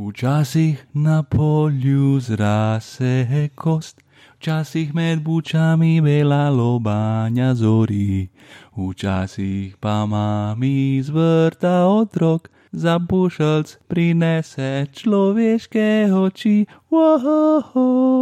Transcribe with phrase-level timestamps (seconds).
[0.00, 4.00] Včasih na polju zrase kost,
[4.36, 8.28] včasih med bučami bela lobanja zori,
[8.76, 16.66] včasih pa mami zvrta otrok, za bušelc prinese človeške oči.
[16.90, 18.16] Wohohoho,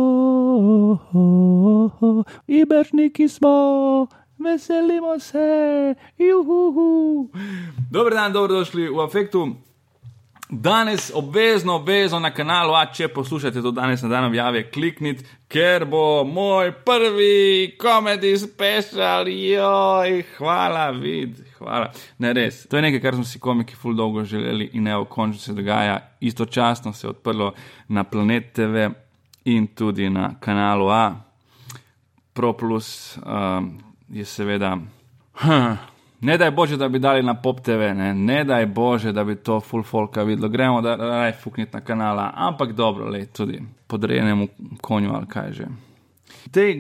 [2.46, 4.06] Ibežniki smo,
[4.38, 7.30] veselimo se, juhu.
[7.90, 9.67] Dober dan, dobrodošli v afektu.
[10.50, 15.84] Danes obvezno, obvezno na kanalu, a če poslušate to danes na dan objave, kliknite, ker
[15.84, 21.90] bo moj prvi komedi special, joj, hvala, vid, hvala.
[22.24, 25.42] Ne res, to je nekaj, kar smo si komiki ful dolgo želeli in evo, končno
[25.42, 27.52] se dogaja, istočasno se je odprlo
[27.88, 28.88] na Planet TV
[29.44, 31.04] in tudi na kanalu A.
[32.32, 33.74] Pro plus um,
[34.08, 34.78] je seveda.
[35.44, 35.76] Hm,
[36.20, 39.36] Ne daj Bože, da bi dali na pop TV, ne, ne daj Bože, da bi
[39.36, 44.48] to full folka videlo, gremo da raj fukniti na kanala, ampak dobro, le tudi podrejenemu
[44.80, 45.66] konju ali kaj že.
[46.50, 46.74] Te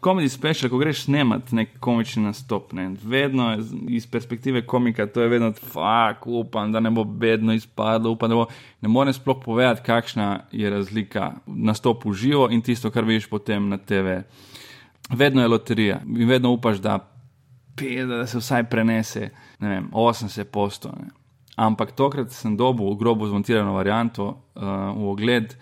[0.00, 3.56] komedi uh, special, ko greš snemat nek komični nastop, ne, vedno
[3.88, 8.34] iz perspektive komika, to je vedno, fuck, upam, da ne bo bedno izpadlo, upam, da
[8.34, 8.46] bo,
[8.80, 11.32] ne morem sploh povedati, kakšna je razlika.
[11.46, 14.20] Nastop v živo in tisto, kar vidiš potem na TV.
[15.10, 16.00] Vedno je loterija.
[16.06, 16.98] In vedno upaš, da
[18.08, 20.92] da se vsaj prenese, ne vem, 80 postov.
[21.56, 24.62] Ampak tokrat sem dobil grobo zmontirano varianto uh,
[24.94, 25.56] v ogled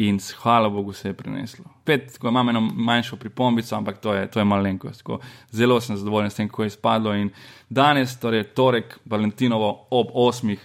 [0.00, 1.64] in hvala Bogu se je preneslo.
[1.84, 5.04] Pet, ko imam eno manjšo pripombico, ampak to je, to je malenkost.
[5.52, 7.14] Zelo sem zadovoljen s tem, ko je izpadlo.
[7.14, 7.30] In
[7.68, 10.56] danes, torej torek, Valentinovo ob 8.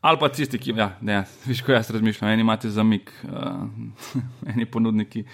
[0.00, 3.64] Ali pa tisti, ki, ja, ne, viš, ko jaz razmišljam, eni imate zamik, uh,
[4.52, 5.24] eni ponudniki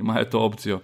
[0.00, 0.80] imajo to opcijo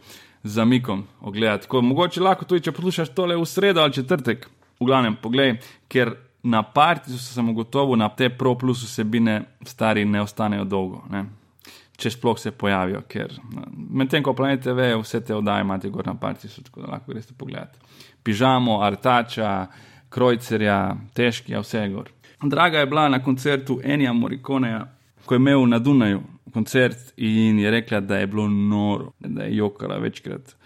[0.46, 1.68] zamikom ogledati.
[1.68, 4.46] Ko, mogoče lahko tudi, če poslušaš tole v sredo ali četrtek,
[4.80, 5.56] v glavnem, poglej,
[5.88, 6.14] ker
[6.46, 11.02] na partiju sem ugotovil, da te pro plus vsebine stari ne ostanejo dolgo.
[11.10, 11.24] Ne?
[11.96, 13.32] Če sploh se pojavijo, ker
[13.74, 17.34] medtem ko planete ve, vse te oddaje imate gor na partiju, tako da lahko greste
[17.38, 17.78] pogledati.
[18.22, 19.66] Pižamo, artača,
[20.12, 22.10] krojcerja, težki, vse je gor.
[22.42, 24.84] Draga je bila na koncertu Enija Morikoneja,
[25.26, 26.22] ko je imel na Dunaju
[26.56, 30.56] koncert in je rekla, da je bilo noro, da je jokala večkrat.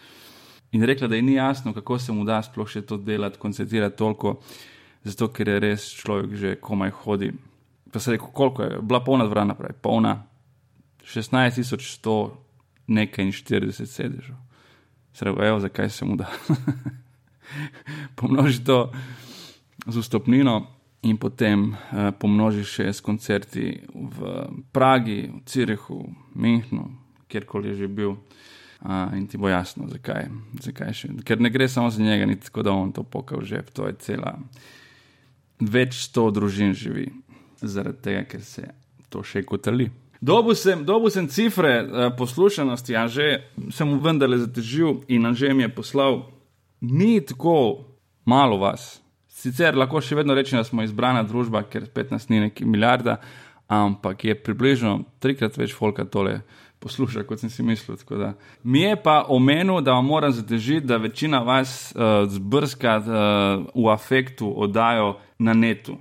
[0.72, 3.96] In rekla, da ji ni jasno, kako se mu da sploh še to delati, koncertirati
[3.98, 4.36] toliko,
[5.02, 7.32] zato ker je res človek že komaj hodi.
[7.90, 10.14] Pa se rekel, koliko je, bila polna dvorana, pravi, polna
[11.02, 12.18] 16.100,
[12.86, 14.36] nekaj in 40 sedežev.
[15.12, 16.30] Se rekel, evo, zakaj se mu da.
[18.20, 18.92] Pomnoži to
[19.86, 24.18] z vstopnino in potem uh, pomnožiš še s koncerti v
[24.72, 26.02] Pragi, v Cirehu,
[26.36, 26.90] Münchnu,
[27.30, 28.16] kjerkoli je že bil.
[28.80, 30.28] Uh, in ti bo jasno, zakaj.
[30.60, 31.08] zakaj še.
[31.24, 33.96] Ker ne gre samo za njega, ni tako, da on to pokal že, to je
[34.00, 34.38] cela.
[35.60, 37.10] Več sto družin živi
[37.60, 38.64] zaradi tega, ker se
[39.12, 39.90] to še kotali.
[40.20, 43.40] Dobu sem, dobu sem cifre uh, poslušanosti, a že
[43.72, 46.28] sem mu vendarle zatežil in a že mi je poslal.
[46.80, 47.88] Ni tako
[48.24, 49.00] malo vas,
[49.40, 53.16] Sicer lahko še vedno rečemo, da smo izbrana družba, ker 15 ni neki milijarda,
[53.72, 56.42] ampak je približno trikrat več folka tole
[56.80, 57.96] posluša, kot sem si mislil.
[58.64, 63.08] Mi je pa omenil, da vam moram zatežiti, da večina vas uh, zbrska uh,
[63.74, 65.96] v afektu oddajo na netu.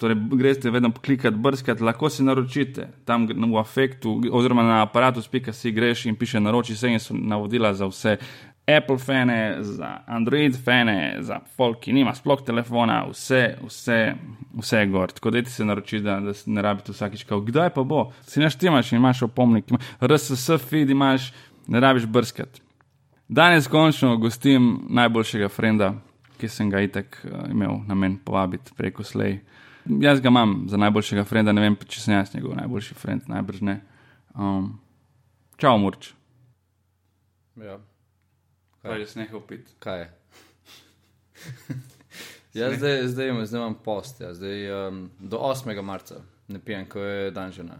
[0.00, 5.52] Torej, greste vedno klikati, brskati, lahko si naročite tam v afektu, oziroma na aparatu, spika
[5.52, 8.16] si greš in piše naroči se in so navodila za vse
[8.66, 13.98] Apple fane, za Android fane, za folk, ki nima sploh telefona, vse, vse,
[14.56, 15.12] vse je gor.
[15.12, 18.06] Tako da ti se naroči, da, da ne rabite vsakič, kdaj pa bo.
[18.22, 19.68] Si naštimaš in imaš opomnik,
[20.00, 21.32] RSS feed imaš,
[21.68, 22.62] ne rabiš brskati.
[23.28, 25.94] Danes končno gostim najboljšega frenda,
[26.40, 29.40] ki sem ga itek uh, imel na men povabiti preko slej.
[29.84, 33.60] Jaz ga imam za najboljšega frenda, ne vem, če sem jaz njegov najboljši frend, najbrž
[33.60, 33.80] ne.
[34.34, 34.78] Um,
[35.60, 36.14] čau, Murč.
[37.60, 37.78] Ja.
[38.84, 39.68] Kaj je snehal pit?
[39.78, 40.10] Kaj je?
[42.54, 44.34] Jaz zdaj, zdaj, zdaj imam post, ja.
[44.34, 45.82] zdaj, um, do 8.
[45.82, 46.14] marca
[46.48, 47.74] ne pijem, ko je dan žena.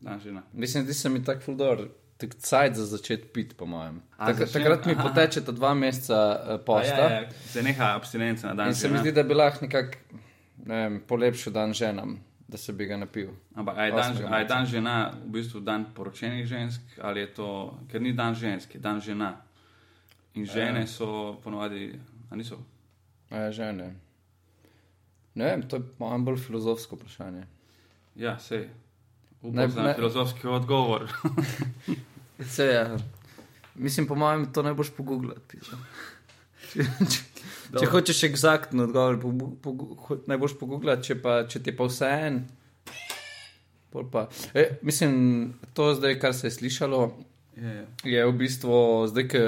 [0.00, 0.42] Dan žena.
[0.52, 1.88] Mislim, da se mi tako fuldor.
[2.16, 4.02] Tak cajt za začeti piti, po mojem.
[4.18, 6.94] Tak, takrat mi poteče ta dva meseca uh, posta.
[6.94, 8.68] Ja, ja, se neha abstinenca na dan.
[8.68, 9.98] In se mi zdi, da bi lahko nekako
[10.66, 12.18] ne polepšal dan ženam,
[12.48, 13.28] da se bi ga napil.
[13.54, 18.00] Ampak je dan, je dan žena v bistvu dan poročenih žensk ali je to, ker
[18.00, 19.36] ni dan žensk, je dan žena.
[20.34, 20.86] In žene ja.
[20.86, 21.92] so ponovadi,
[22.30, 22.58] ali niso?
[23.30, 23.94] Ja, žene.
[25.34, 27.46] Ne vem, to je malo bolj filozofsko vprašanje.
[28.14, 28.68] Ja, sej.
[29.42, 29.94] Ne, ne.
[29.94, 31.10] Filozofski odgovor.
[32.54, 32.74] Se je.
[32.74, 32.96] Ja.
[33.74, 35.58] Mislim, po mojem, to ne boš pogooglati.
[36.72, 37.22] Če, če,
[37.78, 39.32] če hočeš eksaktno odgovor, po,
[39.62, 41.16] po, ne boš pogooglati, če,
[41.50, 42.38] če ti pa vse en,
[44.12, 44.28] pa.
[44.54, 45.14] E, mislim,
[45.74, 47.02] to zdaj, kar se je slišalo,
[47.56, 47.72] Je,
[48.04, 48.12] je.
[48.12, 49.44] je v bistvu zdaj, ker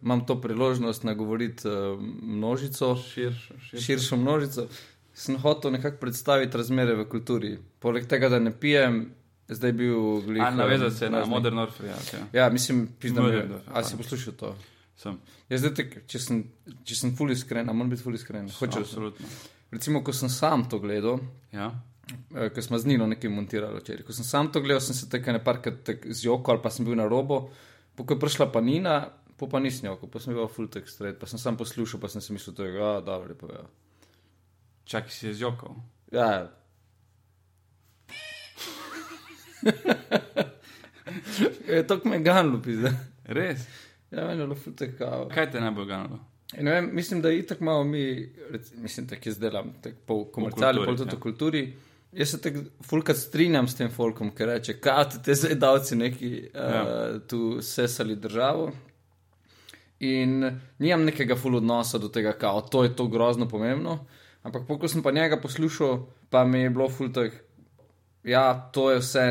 [0.00, 3.82] imam to priložnost nagovoriti uh, množico, Širšo, širšo.
[3.82, 4.66] širšo množico,
[5.14, 7.52] sem hotel nekako predstaviti razmere v kulturi.
[7.78, 9.06] Poleg tega, da ne pijem,
[9.48, 10.42] zdaj je bil glih.
[10.42, 11.30] A navezati se na praznik.
[11.30, 11.94] Modern Warfare.
[12.12, 12.26] Ja.
[12.34, 13.98] Ja, mislim, pizdam, Modern je- Warfare, a si ja.
[13.98, 14.56] poslušal to?
[14.96, 15.18] Sem.
[15.48, 16.44] Jaz zdaj, tek, če sem,
[16.82, 18.48] če sem ful iskren, a moram biti ful iskren.
[18.50, 19.26] Hočem, Absolutno.
[19.70, 21.20] recimo, ko sem sam to gledal,
[21.52, 21.70] Ja.
[22.34, 24.06] Eh, ko smo z Nino nekaj montirali včeraj.
[24.06, 26.98] Ko sem sam to gledal, sem se tako nekajkrat tak zjokal ali pa sem bil
[26.98, 27.48] na robu.
[27.96, 30.96] Po ko je prišla pa Nina, po pa nisem jokal, pa sem bil full text
[30.96, 33.64] straight, pa sem sam poslušal, pa sem si mislil, da je ja, dobro, pa ja.
[34.84, 35.74] Čakaj, si je zjokal.
[36.12, 36.52] Ja.
[41.68, 42.92] je to me ganlo, pizda.
[43.24, 43.66] Res?
[44.10, 45.28] Ja, meni je bilo full text kao.
[45.32, 46.20] Kaj te je najbolj ganilo?
[46.54, 50.24] In vem, mislim, da je tako malo mi, rec, mislim, da jaz delam tako po
[50.32, 51.18] komerciali, kulturi, pol tudi ja.
[51.18, 51.72] v kulturi.
[52.16, 56.30] Jaz se tako fulkrat strinjam s tem folkom, ki reče, kaj te zdaj davci neki
[56.48, 56.84] uh, Ja.
[57.28, 58.70] tu sesali državo.
[60.00, 60.44] In
[60.78, 63.98] nimam nekega ful odnosa do tega, kao, to je to grozno pomembno.
[64.42, 65.98] Ampak ko sem pa njega poslušal,
[66.30, 67.32] pa mi je bilo ful tak.
[68.26, 69.24] Ja, to je vse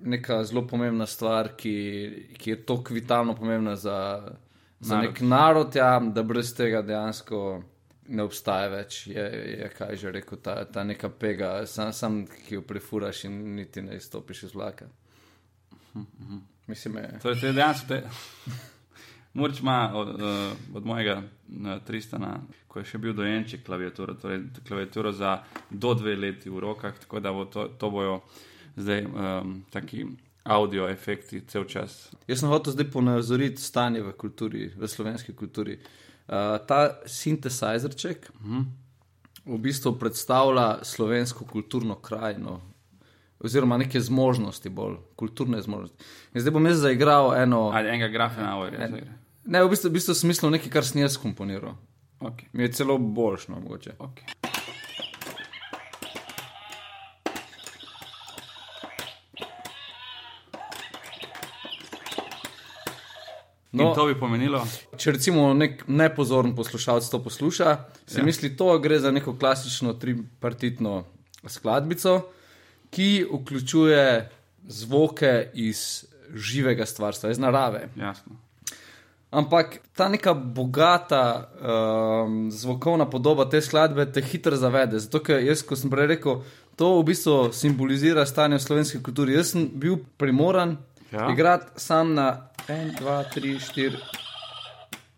[0.00, 1.72] neka zelo pomembna stvar, ki,
[2.38, 3.98] ki je tako vitalno pomembna za,
[4.80, 5.10] za Narod.
[5.10, 7.62] nek narod, ja, da brez tega dejansko
[8.08, 9.06] ne obstaja več.
[9.06, 9.22] Je,
[9.60, 13.82] je kaj že rekel, ta, ta neka pega, sam, sam ki jo prefuraš in niti
[13.82, 14.88] ne izstopiš iz vlaka.
[16.66, 17.18] Mislim, je.
[17.22, 18.02] Torej, te dejansko te.
[19.38, 22.34] Murč ima od, uh, od mojega uh, Tristana,
[22.68, 25.38] ko je še bil dojenček klaviaturo, torej klaviaturo za
[25.70, 28.18] do dve leti v rokah, tako da bo to, to bojo
[28.76, 30.04] zdaj um, taki
[30.44, 32.10] audio efekti cel čas.
[32.28, 35.78] Jaz sem hotel zdaj ponazoriti stanje v kulturi, v slovenski kulturi.
[35.80, 36.11] Uh,
[36.66, 38.64] ta sintesajzerček -huh.
[39.46, 42.60] v bistvu predstavlja slovensko kulturno krajino,
[43.40, 46.04] oziroma neke zmožnosti, bolj kulturne zmožnosti.
[46.34, 47.70] In zdaj bom jaz zaigral eno.
[47.74, 48.88] Ali enega grafena avarja.
[49.44, 51.74] Ne, v bistvu, v bistvu sem mislil nekaj, kar sem jaz komponiral.
[52.20, 52.46] Okay.
[52.52, 53.92] Mi je celo boljšno, mogoče.
[53.98, 54.41] Okay.
[63.72, 64.60] No, In to bi pomenilo,
[65.00, 68.24] Če recimo nek nepozoren poslušalec to posluša, si ja.
[68.24, 71.04] misli, da gre za neko klasično tripartitno
[71.48, 72.18] skladbico,
[72.92, 74.04] ki vključuje
[74.68, 76.04] zvoke iz
[76.34, 77.88] živega stvarstva, iz narave.
[77.96, 78.36] jasno.
[79.32, 81.48] Ampak ta neka bogata
[82.26, 84.98] um, zvokovna podoba te skladbe te hitro zavede.
[85.00, 86.42] Zato, ker jaz, ko sem prej rekel,
[86.76, 89.32] to v bistvu simbolizira stanje v slovenski kulturi.
[89.32, 90.76] Jaz sem bil primoran
[91.12, 91.30] ja.
[91.32, 93.96] igrati sam na 1, 2, 3, 4,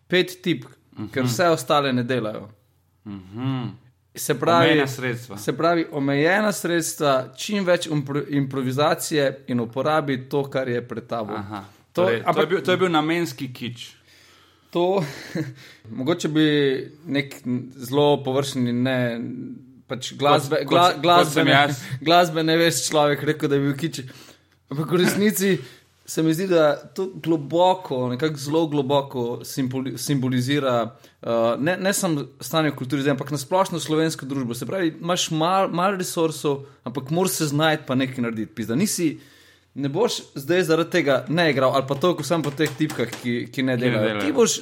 [0.09, 1.11] 5 tipk, uh -huh.
[1.11, 2.49] ker vse ostale ne delajo.
[3.05, 3.65] Mhm.
[4.17, 5.37] Se pravi, Omejena sredstva.
[5.37, 11.35] se pravi, omejena sredstva, čim več impro improvizacije in uporabi to, kar je pred tabo.
[11.35, 11.65] Aha.
[11.93, 13.97] To- Torej, to, ampak- je bil, to je bil namenski kič.
[14.71, 15.05] To,
[15.91, 16.47] mogoče bi
[17.07, 17.35] nek
[17.71, 19.21] zelo površni, ne
[19.87, 21.83] pač glasbe, Kot- kot- gla, kot glasbe, sem ne, jaz.
[22.01, 24.01] glasbe ne veš človek, rekel, da je bil kič.
[24.71, 25.59] Ampak v resnici
[26.07, 31.29] se mi zdi, da to globoko, nekako zelo globoko simboli, simbolizira uh,
[31.59, 34.55] ne, ne samo stanje v kulturi, ampak nasplošno slovensko družbo.
[34.55, 38.55] Se pravi, imaš malo mal resursov, ampak moraš se znajti pa nekaj narediti.
[38.55, 38.75] Pizda.
[38.75, 39.19] Nisi,
[39.75, 43.09] ne boš zdaj zaradi tega ne igral ali pa to, ko sem po teh tipkah,
[43.23, 44.05] ki, ki ne delajo.
[44.05, 44.27] delajo.
[44.27, 44.59] Ti boš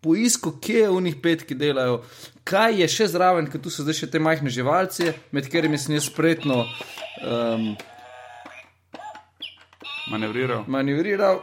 [0.00, 2.02] poiskal, kje je v njih pet, ki delajo,
[2.46, 5.96] kaj je še zraven, ker tu so zdaj še te majhne živalce, med katerimi sem
[5.98, 7.72] jaz spretno um,
[10.10, 10.64] Manevriral.
[10.66, 11.40] manevriral.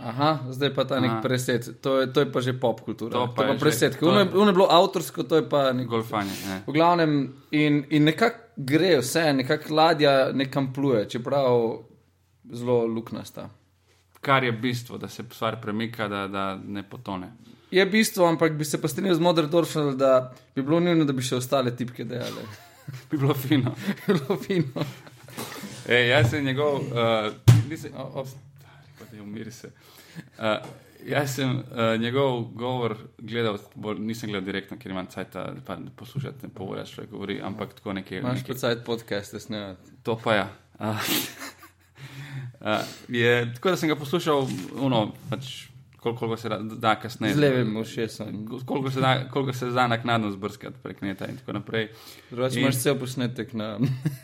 [0.00, 1.20] Aha, zdaj pa ta nek Aha.
[1.20, 3.12] preset, to je, to je pa že pop kultura.
[3.12, 5.86] To To, pa to je pa preset, ono je- bilo avtorsko, to je pa nek.
[5.86, 6.32] Golfanje.
[6.46, 6.62] Ne.
[6.66, 7.12] V glavnem,
[7.52, 11.84] in, in nekako gre vse, nekako ladja nekam pluje, čeprav
[12.46, 13.48] zelo luknasta.
[14.20, 17.32] Kar je bistvo, da se stvar premika, da, da ne potone.
[17.70, 20.16] Je bistvo, ampak bi se pa strinjal z Moderdorfom, da
[20.56, 22.42] bi bilo nujno, da bi še ostale tipke dejale.
[23.10, 23.74] Bi bilo fino.
[24.08, 24.82] bilo fino.
[25.88, 27.32] Ej, jaz sem njegov, uh,
[27.70, 28.24] nisem, O, o,
[28.98, 29.70] pa te umiri se.
[30.38, 30.44] Uh,
[31.06, 36.46] jaz sem uh, njegov govor gledal, bolj, nisem gledal direktno, ker imam cajt, pa poslušati,
[36.46, 38.18] ne povoljaš, kaj govori, ampak tako nekje.
[38.18, 39.90] Imaš nekje- pa cajt podcaste snemati.
[40.02, 40.48] To pa ja.
[40.78, 40.96] Uh,
[42.60, 42.84] uh,
[43.22, 45.70] je, tako da sem ga poslušal, uno, pač,
[46.00, 47.34] koliko, se da, da kasneje.
[47.34, 48.26] Z levim ušesom.
[48.66, 51.88] Koliko se da, koliko se da naknadno zbrskati prek neta in tako naprej.
[52.30, 53.78] Drugače In- imaš cel posnetek na.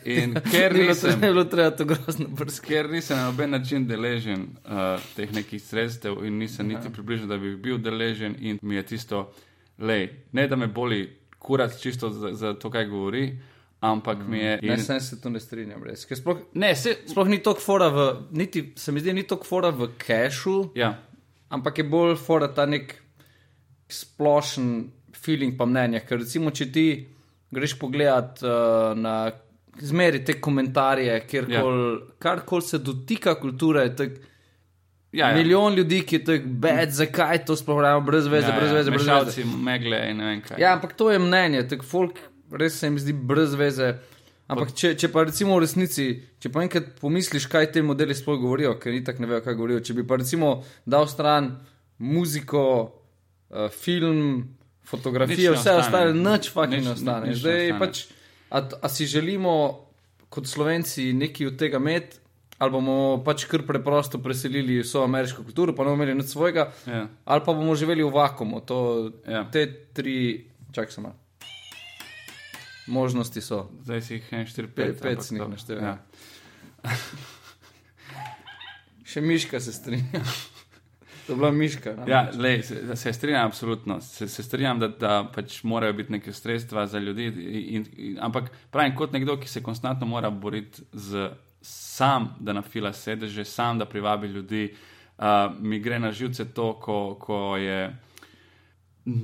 [0.05, 2.67] In ker nisem, ne bilo treba to grozno brskati.
[2.67, 4.71] ker nisem na noben način deležen uh,
[5.15, 9.31] teh nekih sredstev in nisem niti približno, da bi bil deležen in mi je tisto,
[9.79, 11.05] lej, ne da me boli
[11.39, 13.37] kurat čisto za, za to, kaj govori,
[13.79, 14.59] ampak mi je.
[14.63, 16.05] Ne, in- sem se tu ne strinjam, res.
[16.05, 19.45] Ker Sploh, Ne, se, sploh ni toliko fora v, niti, se mi zdi, ni toliko
[19.45, 20.95] fora v cachu, ja,
[21.49, 22.95] ampak je bolj fora ta nek
[23.89, 24.71] splošen
[25.15, 26.03] feeling pa mnenje.
[26.07, 26.87] Ker recimo, če ti
[27.53, 29.17] greš pogledat uh, na
[29.81, 32.15] zmeri te komentarje, kjerkoli, ja.
[32.19, 34.23] karkoli se dotika kulture, tako.
[35.11, 35.35] ja, ja.
[35.35, 38.91] Milijon ljudi, ki je tako bed, zakaj to sploh pravimo, brez veze, ja, brez veze,
[38.91, 39.45] brez veze.
[39.63, 40.59] megle in ne vem kaj.
[40.61, 42.19] Ja, ampak to je mnenje, tako folk
[42.51, 43.95] res se mi zdi brez veze.
[44.47, 46.05] Ampak če, če pa recimo v resnici,
[46.39, 49.57] če pa enkrat pomisliš, kaj te modeli sploh govorijo, ker ni tako ne vejo, kaj
[49.59, 49.81] govorijo.
[49.83, 50.51] Če bi pa recimo
[50.87, 51.49] dal stran
[51.99, 52.63] muziko,
[53.51, 54.47] uh, film,
[54.87, 57.33] ne vse ostalo, nič fucking ne ostane.
[57.35, 58.05] Zdaj pač,
[58.49, 59.83] a, a si želimo
[60.31, 62.19] kot slovenci nekaj od tega imeti,
[62.57, 66.69] ali bomo pač kar preprosto preselili vso ameriško kulturo, pa ne bomo imeli nič svojega,
[66.87, 67.03] Ja.
[67.25, 68.63] ali pa bomo živeli v vakumu.
[68.65, 69.43] To, Ja.
[69.51, 71.11] Te tri, čakaj samo.
[72.87, 73.69] Možnosti so.
[73.83, 74.75] Zdaj si jih 1, 4, 5.
[74.75, 75.81] Pet, pet sem jih naštel.
[75.83, 75.97] Ja.
[79.07, 80.21] Še miška se strinja.
[81.27, 81.95] to je bila miška.
[82.07, 83.99] Ja, lej, se, se strinjam, absolutno.
[84.01, 87.27] Se, se strinjam, da, da pač morajo biti neke sredstva za ljudi.
[87.27, 91.29] In, in, ampak pravim, kot nekdo, ki se konstantno mora boriti z
[91.61, 94.69] sam, da nafila sedeže, sam, da privabi ljudi,
[95.17, 95.23] uh,
[95.59, 97.95] mi gre na živce to, ko, ko je.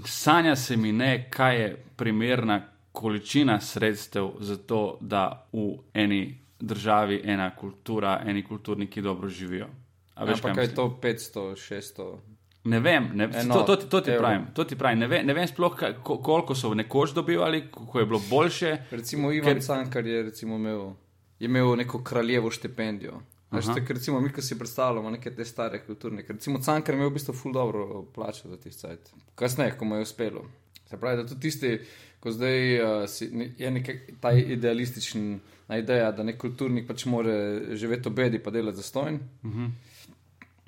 [0.05, 2.62] Sanja se mi ne, kaj je primerna
[2.94, 5.58] količina sredstev za to, da v
[5.94, 6.22] eni
[6.60, 9.68] državi ena kultura, eni kulturniki dobro živijo.
[10.16, 12.18] A veš, Ampak kaj je to 500, 600?
[12.64, 14.22] Ne vem, ne, Eno, to, to, to ti evrov.
[14.22, 14.46] pravim.
[14.54, 15.00] To ti pravim.
[15.00, 18.78] Ne, ve, ne vem sploh, kaj, ko, koliko so nekoč dobivali, ko je bilo boljše.
[18.92, 20.94] Recimo Ivan Ker- Cankar je recimo imel,
[21.40, 23.20] je imel neko kraljevo štipendijo.
[23.52, 26.34] Veš, tak, recimo, mi, ki si predstavljamo neke te stare kulturnike.
[26.34, 29.12] Recimo Cankar je imel v bistvu ful dobro plačo za tisti sajt.
[29.36, 30.46] Kasneje, ko mu je uspelo.
[30.86, 31.80] Se pravi, da tudi tisti,
[32.24, 33.27] ko zdaj uh, si,
[33.58, 35.39] je neka ta idealistična
[35.74, 37.34] ideja, da nek kulturnik pač more
[37.75, 39.20] živeti v bedi pa delati za stojn.
[39.44, 39.70] Uh -huh.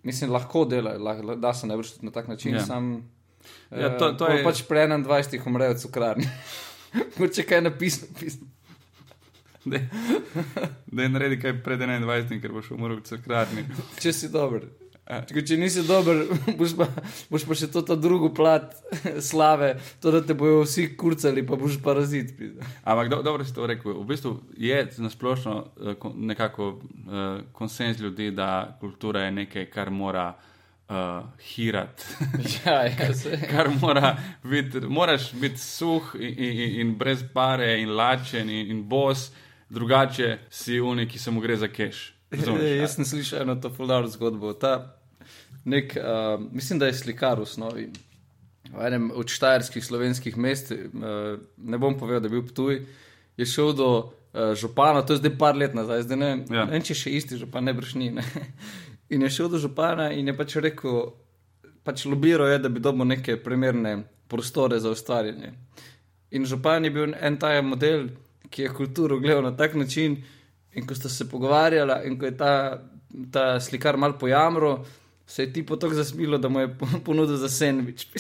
[0.04, 2.58] Mislim, lahko dela, lah, da se najbrž na tak način, Ja.
[2.60, 2.66] ja.
[2.66, 3.04] sam.
[3.72, 6.28] Ja, to- eh, to pol je- pač pri 21 umrejo cukrarni.
[7.36, 8.48] Če kaj napisano, pisno.
[9.66, 13.66] Da je naredi kaj pred 21, ker boš umrl v crkvarni.
[14.00, 14.62] Če si dober.
[15.06, 16.24] Če, če nisi dober,
[16.60, 16.88] boš pa,
[17.30, 18.72] boš pa še to drugo plat
[19.30, 22.34] slave, to da te bojo vsi kurcali, pa boš parazit.
[22.82, 23.94] Ampak do, dobro si to rekel.
[24.00, 27.22] V bistvu je nasplošno uh, nekako uh,
[27.54, 30.32] konsens ljudi, da kultura je nekaj, kar mora
[30.90, 31.22] uh,
[31.54, 32.10] hirati.
[32.66, 33.14] Ja, ja,
[33.46, 38.82] kar mora biti, moraš biti suh in, in, in brez pare in lačen in, in
[38.90, 39.30] bos,
[39.70, 42.15] drugače si unik, ki se mu gre za keš.
[42.32, 42.62] Razumeš?
[42.62, 44.54] Ej, Jaz sem slišal eno to fulano zgodbo.
[44.54, 44.98] Ta
[45.66, 47.90] nek, uh, mislim, da je slikar v osnovi.
[48.74, 52.82] V enem od štajerskih slovenskih mest, uh, ne bom povedal, da je bil Ptuj,
[53.38, 56.56] je šel do uh, župana, to je zdaj par let nazaj, zdaj ne, Ja.
[56.56, 56.66] ja.
[56.66, 58.12] ne vem, če še isti župan, ne bršni.
[58.18, 58.26] Ne.
[59.14, 61.14] In je šel do župana in je pač rekel,
[61.86, 65.52] pač lobiral je, da bi dobil neke primerne prostore za ustvarjanje.
[66.34, 68.10] In župan je bil en ta model,
[68.50, 70.18] ki je kulturo gledal na tak način,
[70.76, 72.52] in ko sta se pogovarjala, in ko je ta,
[73.32, 74.86] ta slikar mal pojamro,
[75.26, 78.08] se je ti potok zasmilo, da mu je po- ponudil za sendvič.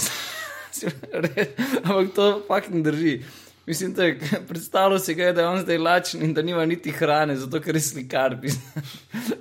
[1.83, 3.21] Ampak to fakt ne drži.
[3.65, 4.19] Mislim, da je
[4.49, 7.59] predstavljal si ga, je, da je on zdaj lačen in da nima niti hrane, zato
[7.59, 8.35] ker je slikar.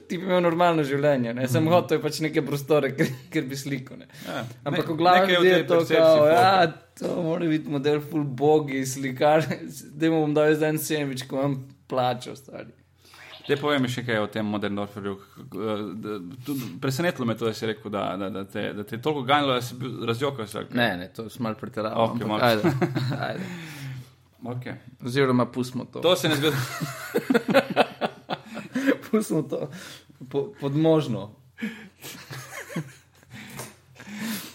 [0.09, 1.49] Ti bi imel normalno življenje, ne?
[1.49, 3.99] sem hotel pač neke prostore, ker, ker bi slikal.
[3.99, 4.09] Ne?
[4.25, 6.55] Ja, Ampak ne- v glavi nekaj o je to, kao, ja,
[6.99, 9.45] to mora biti model full bogi, slikar,
[9.93, 12.73] da mu bom dal zdaj en sandvič, ko imam plačo, stari.
[13.47, 15.19] Te povem še kaj o tem Modernorferju.
[16.81, 19.55] Presenetilo me to, da si rekel, da, da, da, te, da te je toliko ganjalo,
[19.59, 20.47] da si bil razjokal.
[20.49, 20.63] se.
[20.73, 22.05] Ne, ne, to sem malo pretiraval.
[22.15, 22.43] Ok, ampak.
[22.43, 22.73] Ajde,
[23.29, 23.45] ajde.
[24.45, 24.73] Okay.
[25.05, 26.01] Oziroma, pustimo to.
[26.01, 26.57] To se ne zgodi.
[29.11, 29.71] Pustimo to
[30.29, 31.31] po, pod možno.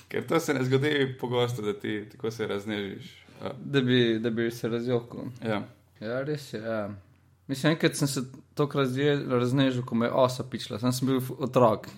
[0.08, 3.26] Ker to se ne zgodi pogosto, da ti tako se raznežiš.
[3.66, 5.22] Da bi, da bi se razjokal.
[5.46, 5.62] ja.
[6.00, 6.60] Ja, res je.
[6.62, 6.90] Ja.
[7.50, 8.22] Mislim, enkrat sem se
[8.54, 8.90] tokrat
[9.28, 11.90] raznežil, ko me je osa pičila, sem, sem bil otrok.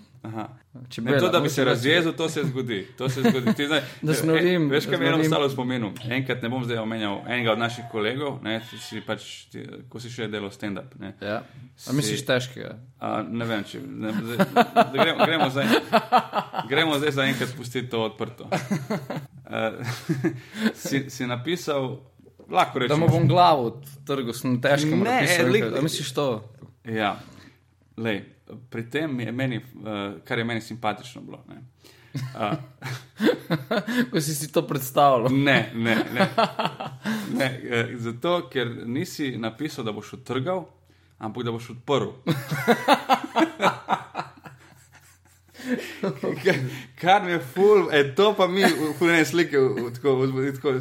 [0.89, 2.87] Čebela, Ne, to, da bi se razjezil, to se zgodi.
[2.97, 3.53] To se zgodi.
[3.53, 5.93] Ti Zdaj, Da snorim, Veš, kaj mi je ostalo v spominu?
[6.09, 9.99] Enkrat ne bom zdaj omenjal enega od naših kolegov, ne, ti si pač, ti, ko
[9.99, 10.93] si še delal stand-up.
[11.21, 11.41] Ja.
[11.89, 12.77] A misliš težkega?
[12.99, 15.67] A, ne vem, če ne, zdaj, da gremo, gremo, zdaj,
[16.69, 18.47] gremo zdaj za enkrat pustiti to odprto.
[19.51, 19.81] Uh,
[20.85, 21.97] si, si napisal,
[22.51, 22.99] lahko Da rečem.
[22.99, 23.69] mu bom glavo
[24.03, 24.95] trgal, sem težko.
[24.97, 26.43] Ne, lik- A misliš to?
[26.85, 27.15] Ja,
[27.97, 28.23] lej,
[28.69, 31.43] pri tem je meni, uh, kar je meni simpatično bilo.
[31.47, 31.61] Ne.
[32.13, 32.57] Uh,
[34.11, 35.29] Ko si si to predstavljal.
[35.33, 36.27] ne, ne, ne.
[37.33, 40.65] ne eh, zato, ker nisi napisal, da boš odtrgal,
[41.19, 42.09] ampak da boš odprl.
[46.41, 46.59] Kar-
[47.01, 48.63] Kar mi je ful, e, to pa mi,
[48.97, 49.57] ful ne slike,
[49.93, 50.73] tako, tako,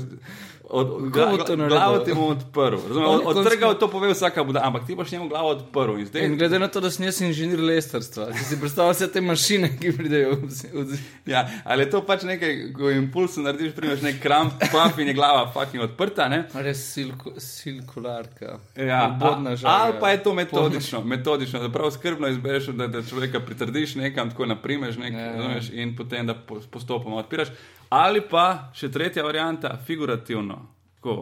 [0.71, 1.69] od, naredil?
[1.69, 2.77] glavo ti bom odprl.
[2.99, 5.99] Od, odtrgal to pove vsaka buda, ampak ti boš njemu glavo odprl.
[5.99, 9.09] In zdaj, In glede na to, da sem jaz inženir lesterstva, si si predstavljal vse
[9.09, 10.33] te mašine, ki pridejo
[10.75, 10.95] od...
[11.27, 15.15] Ja, ali je to pač nekaj, ko impulsu narediš, primeš nek kramp, pump in je
[15.15, 16.45] glava fucking odprta, ne?
[16.55, 18.59] Res silko, silkularka.
[18.77, 19.75] Ja, Bodna žaga.
[19.75, 24.31] ali pa je to metodično, metodično da prav skrbno izbereš, da, da človeka pritrdiš nekam,
[24.31, 25.61] tako naprimeš nek, Ja, ja.
[25.73, 27.49] in potem da po- postopoma odpiraš.
[27.91, 30.61] Ali pa še tretja varianta, figurativno,
[30.95, 31.17] tako,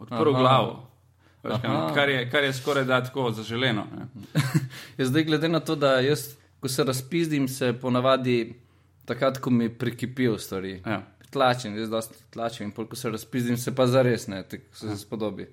[0.00, 0.40] odprl Aha.
[0.40, 0.74] glavo.
[1.44, 1.58] Veš,
[1.94, 3.86] kar, je, kar je skoraj da tako zaželeno.
[4.98, 8.54] Ja, zdaj, glede na to, da jaz, ko se razpizdim, se ponavadi
[9.04, 10.80] takrat, ko mi prekipijo stvari.
[10.86, 11.02] Ja.
[11.30, 14.88] Tlačim, jaz dosti tlačim in pol, ko se razpizdim, se pa zares ne, tako se,
[14.88, 15.48] se spodobi.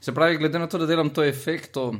[0.00, 1.94] Se pravi, glede na to, da delam to efekto,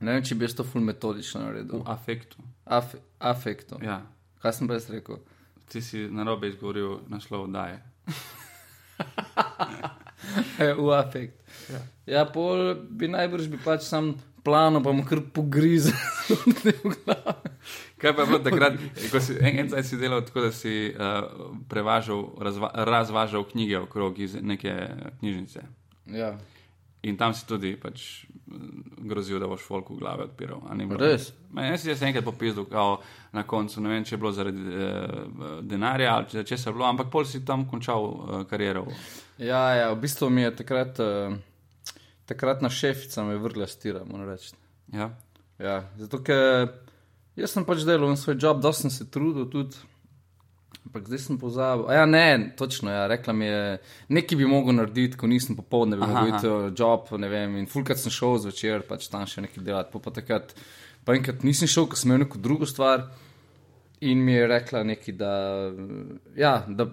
[0.00, 1.82] ne vem, če bi jaz to ful metodično naredil.
[1.82, 2.46] V afektu.
[2.64, 3.82] Af, afekto.
[3.82, 4.00] Ja.
[4.42, 5.18] Kaj sem jaz rekel?
[5.68, 7.82] Ti si na robe izgovoril naslov daje.
[10.58, 11.36] E, v afekt.
[11.68, 11.80] Ja.
[12.06, 15.92] ja, pol bi najbrž bi pač sam plano, pa mu kar pogrizel.
[18.00, 18.76] Kaj pa je bilo takrat,
[19.12, 21.28] ko si en, en zdaj si delal tako, da si uh,
[21.68, 24.74] prevažal, razva, razvažal knjige okrog iz neke
[25.20, 25.64] knjižnice.
[26.12, 26.34] ja.
[27.04, 28.24] In tam si tudi pač
[28.98, 30.60] grozil, da boš folku glave odpiral.
[30.98, 31.30] Res?
[31.56, 32.98] Jaz jaz enkrat popisal, kao
[33.32, 35.14] na koncu, ne vem, če je bilo zaradi eh,
[35.62, 38.84] denarja ali če, če se je bilo, ampak pol si tam končal eh, kariero.
[39.38, 41.34] Ja, ja, v bistvu mi je takrat, uh,
[42.30, 44.52] takratna šefica me vrgla stira, moram reči.
[44.94, 45.08] Ja.
[45.58, 46.68] Ja, zato, ker
[47.38, 49.80] jaz sem pač delal na svoj job, dosti sem se trudil tudi.
[50.84, 51.86] Ampak zdaj sem pozabil.
[51.88, 55.96] A Ja, ne, točno, ja, rekla mi je, nekaj bi mogel narediti, ko nisem popoldne,
[55.96, 59.46] bi mogel iti v job, ne vem, in fulkrat sem šel zvečer, pač tam še
[59.46, 59.92] nekaj delati.
[59.94, 60.52] Pa, pa takrat,
[61.04, 63.08] pa enkrat nisem šel, ker sem imel neko drugo stvar
[64.04, 65.32] in mi je rekla nekaj, da,
[66.36, 66.88] ja, da,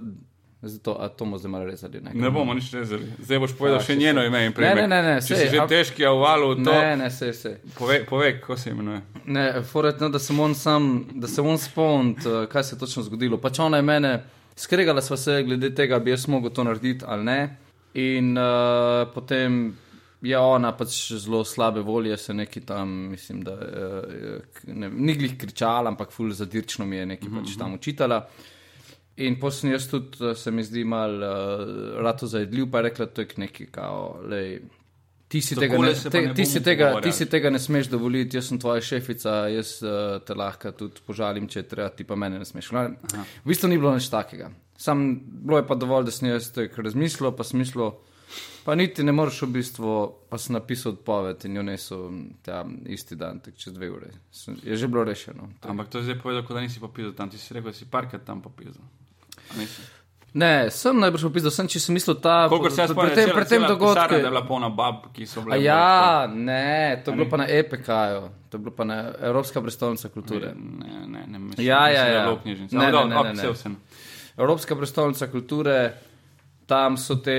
[0.61, 2.01] zato, a to bomo zdaj malo rezali.
[2.01, 3.07] Ne, Ne bomo nič rezali.
[3.19, 4.75] Zdaj boš povedal Ja, še če njeno ime in primer.
[4.75, 7.33] Ne, ne, ne, Če sej, si že a- težki v valu, to ne, ne, se,
[7.33, 7.59] se.
[7.77, 9.01] povej, povej, kako se imenuje.
[9.25, 12.15] Ne, foret, no, da se on sam, da se on spomni,
[12.47, 13.37] kaj se je točno zgodilo.
[13.37, 14.13] Pač ona je mene,
[14.55, 17.39] skregala sva se glede tega, bi jaz mogel to narediti ali ne.
[17.93, 18.43] In uh,
[19.11, 19.73] potem
[20.21, 23.59] je ona pač zelo slabe volje, se neki tam, mislim, da uh,
[24.67, 28.27] ne, ni glih kričala, ampak ful zadirčno mi je nekaj pač tam učitala.
[29.17, 31.65] In potem jaz tudi, eh, se mi zdi, mal uh,
[32.01, 34.61] rato zajedljiv, pa je rekla, to je nekaj, kao, lej,
[35.27, 38.37] ti si, tega ne, te, ne ti, si tega, ti si tega ne smeš dovoliti,
[38.37, 42.39] jaz sem tvoja šefica, jaz uh, te lahko tudi požalim, če treba, ti pa mene
[42.39, 42.71] ne smeš.
[42.71, 42.87] No,
[43.43, 44.49] v bistvu ni bilo nič takega.
[44.77, 47.91] Sam bilo je pa dovolj, da sem jaz tako razmislil, pa smislo.
[48.63, 49.91] Pa niti ne moreš v bistvu,
[50.29, 52.03] pa sem napisal odpoved in jo nesel
[52.45, 54.11] ta isti dan, tako čez dve ure.
[54.31, 55.49] Sem- Je že bilo rešeno.
[55.61, 57.29] Ampak to je zdaj povedal, da nisi popisal tam.
[57.29, 58.85] Ti si rekel, da si parkrat tam popisal.
[60.33, 62.45] Ne, sem najbrž opisal, sem če sem mislil ta.
[62.47, 64.09] Kolikor se spomnim, tem, cela- tem pisarna, dogodku.
[64.09, 65.57] Da je bila polna bab, ki so bile.
[65.57, 69.61] A ja, ne, to je bilo pa na EPK-ju, to je bilo pa na Evropska
[69.61, 70.53] prestolnica kulture.
[70.55, 72.23] Ne, ne, ne, mislim, Ja, ja, ja.
[72.45, 73.35] Ne, No, ne, ne, ne, ne.
[73.35, 73.75] saj vseeno.
[74.37, 75.93] Evropska prestolnica kulture,
[76.65, 77.37] tam so te,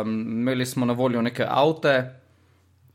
[0.00, 0.08] um,
[0.40, 2.10] imeli smo na voljo neke avte.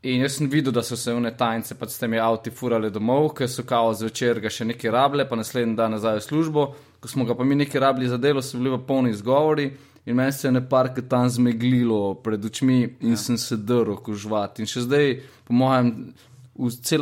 [0.01, 3.33] In jaz sem videl, da so se one tajnice pač s temi avti furale domov,
[3.35, 6.63] ker so kao zvečer ga še nekaj rabile, pa naslednji dan nazaj v službo.
[6.99, 9.71] Ko smo ga pa mi nekaj rabili za delo, so bili pa polni izgovori.
[10.05, 13.17] In meni se je nepark tam zmeglilo pred očmi in ja.
[13.17, 14.59] sem se drl kožvat.
[14.59, 16.13] In še zdaj, po mojem,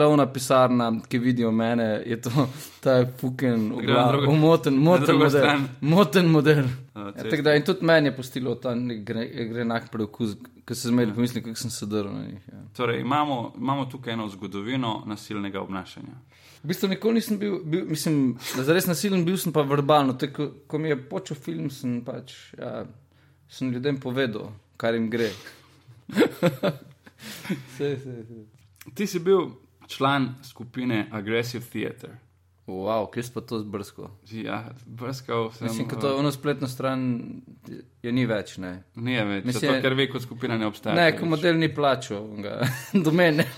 [0.07, 2.29] ona pisarna, ki vidijo mene, je to
[2.83, 3.73] ta fucking
[4.27, 5.29] umoten, moten model.
[5.29, 5.67] stran.
[5.81, 6.65] Moten model.
[6.93, 7.29] A, Ja, cesta.
[7.29, 8.73] tako da, in tudi meni je postilo ta
[9.53, 10.35] grenak preokus,
[10.67, 12.47] ker se zmeraj pomislim, kako sem se drl na njih.
[12.51, 12.61] Ja.
[12.75, 16.15] Torej, imamo, imamo tukaj eno zgodovino nasilnega obnašanja.
[16.63, 20.13] V bistvu nikoli nisem bil, bil mislim, da zares nasilen, bil sem pa verbalno.
[20.13, 22.83] Tako, ko, ko mi je počel film, sem pač ja,
[23.49, 25.29] sem ljudem povedal, kar jim gre.
[27.77, 28.43] se, se, se.
[28.93, 29.47] Ti si bil
[29.87, 32.17] član skupine Aggressive Theater.
[32.67, 34.09] Wow, kje si pa to zbrsko?
[34.29, 35.67] Ja, brskal sem.
[35.67, 37.23] Mislim, da to ono spletno stran
[38.03, 38.57] je ni več.
[38.57, 40.95] Ne, Ni več, Mislim, zato ker ve, kot skupina ne obstaja.
[40.95, 42.27] ne ko model ni plačal,
[43.05, 43.47] do mene.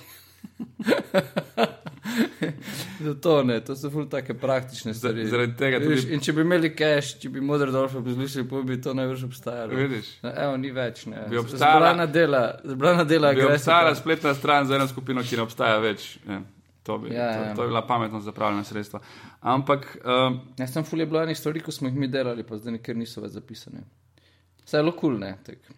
[3.00, 5.26] Zato ne, to so ful take praktične stvari.
[5.26, 8.62] zaradi tega tudi- Vidiš, In če bi imeli cash, če bi Modern Dolphin poslušali, pa
[8.62, 9.76] bi to najbrž obstajalo.
[9.76, 10.06] Vidiš?
[10.24, 11.26] No, evo, ni več, ne.
[11.30, 15.42] Bi obstajala- Zbrana dela, zbrana dela Bi obstajala spletna stran za eno skupino, ki ne
[15.42, 16.18] obstaja več.
[16.28, 16.42] Ja.
[16.90, 17.56] To, bi, Ja, to, ja.
[17.56, 19.00] to je bila pametno zapravljena sredstva.
[19.42, 22.80] Ampak um, Jaz sem fulje bilo enih stvari, ko smo jih mi delali, pa zdaj
[22.80, 23.84] nikjer niso več zapisane.
[24.64, 25.36] Vse je lokul, ne.
[25.46, 25.70] Tak.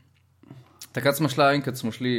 [0.96, 2.14] Takrat smo šli, enkrat smo šli,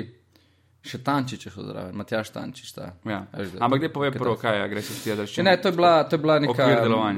[0.84, 2.74] še Tančič je šel zraven, Matjaš Tančič.
[2.76, 2.90] Ta.
[3.08, 3.22] ja.
[3.32, 6.38] Veš, ampak gdje pove prvo, kaj je Če ne, to je bila, to je bila
[6.42, 6.68] neka,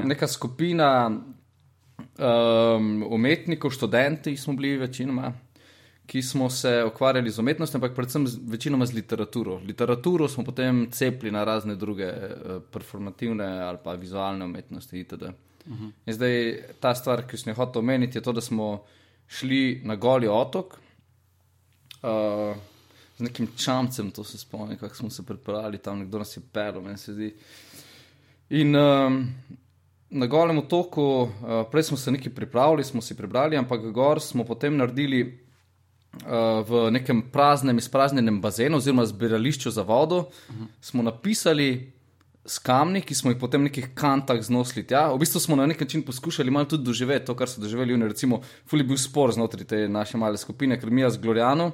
[0.05, 5.33] neka skupina um, umetnikov, študenti smo bili večinoma,
[6.07, 9.61] ki smo se ukvarjali z umetnostjo, ampak predvsem z, večinoma z literaturo.
[9.67, 15.23] Literaturo smo potem cepili na razne druge uh, performativne ali pa vizualne umetnosti itd.
[15.23, 15.91] Uh -huh.
[16.07, 18.85] In zdaj ta stvar, ki sem jo hotel omeniti, je to, da smo
[19.29, 20.79] šli na goli otok.
[22.03, 22.57] Uh,
[23.19, 26.81] Z nekim čamcem, to se spomnim, kako smo se pripeljali tam, nekdo nas je pel,
[26.83, 27.35] meni se zdi.
[28.51, 29.29] In um,
[30.11, 31.29] na golem otoku, uh,
[31.71, 35.44] prej smo se nekaj pripravili, smo si prebrali, ampak gor smo potem naredili
[36.69, 40.67] v nekem praznem, izpraznjenem bazenu oziroma zbirališču za vodo, uh -huh.
[40.81, 41.93] smo napisali
[42.45, 44.85] s kamni, ki smo jih potem v nekih kantah znosili.
[44.91, 47.95] Ja, v bistvu smo na nek način poskušali malo tudi doživeti to, kar so doživeli
[47.95, 48.09] oni.
[48.09, 51.73] Recimo, fuli je bil spor znotraj te naše male skupine, ker mi je z Gloriano.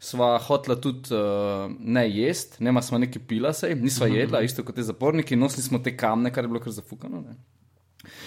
[0.00, 4.74] Sva hotla tudi uh, ne jesti, ne smo neki pila, sej, nisva jedla, isto kot
[4.74, 7.20] te zaporniki, nosili smo te kamne, kar je bilo kar zafukano.
[7.20, 7.36] Ne.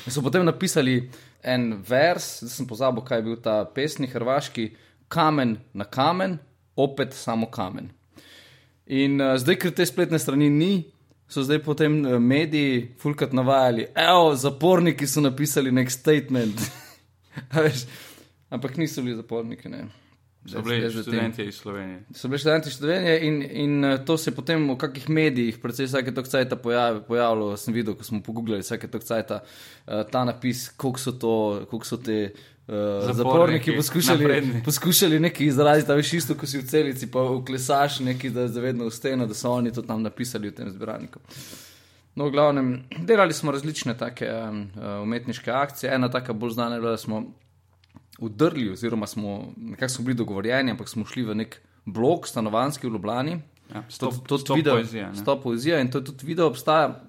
[0.06, 1.10] In so potem napisali
[1.42, 4.68] en vers, zdaj sem pozabil, kaj je bil ta pesni hrvaški,
[5.14, 6.40] kamen na kamen,
[6.76, 7.92] opet samo kamen.
[8.86, 10.72] In uh, zdaj, ker te spletne strani ni,
[11.30, 16.66] so zdaj potem uh, mediji fulkrat navajali, evo, zaporniki so napisali nek statement.
[18.54, 19.86] Ampak niso bili zaporniki, ne.
[20.46, 22.04] So bili študenti iz Slovenije.
[22.12, 25.86] So bili študenti Slovenije in, in eh, to se je potem v kakih medijih, predvsem
[25.86, 27.58] vsake tok cajta pojavi, pojavilo.
[27.58, 31.36] Sem videl, ko smo pogooglali vsake tok cajta uh, ta napis, koliko so to,
[31.70, 32.34] koliko so te.
[32.68, 34.62] Uh, Zaporniki, zaporniki poskušali, napredni.
[34.66, 38.54] poskušali nekaj izraziti, a veš, isto, ko si v celici, pa vklesaš nekaj, da je
[38.56, 41.20] zavedno v steno, da so oni to tam napisali v tem zbiralniku.
[42.16, 42.70] No, v glavnem,
[43.04, 44.68] delali smo različne take um,
[45.04, 45.92] umetniške akcije.
[45.92, 47.24] Ena taka bolj znana je bila, da smo
[48.20, 52.92] udrli, oziroma smo nekako smo bili dogovorjeni, ampak smo šli v nek blok stanovanski v
[52.92, 53.40] Ljubljani.
[53.74, 55.10] Ja, stop, To- to stop video- poezija.
[55.10, 55.16] ne.
[55.16, 57.02] Stop poezija in to je tudi video obstaja.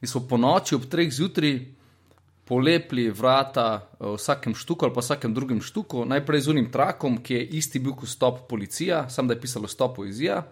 [0.00, 1.60] In smo po noči ob treh zjutraj
[2.44, 7.34] polepili vrata eh, vsakem štuku ali pa vsakem drugem štuku, najprej z unim trakom, ki
[7.34, 10.42] je isti bil kot stop policija, samo da je pisalo stop poezija.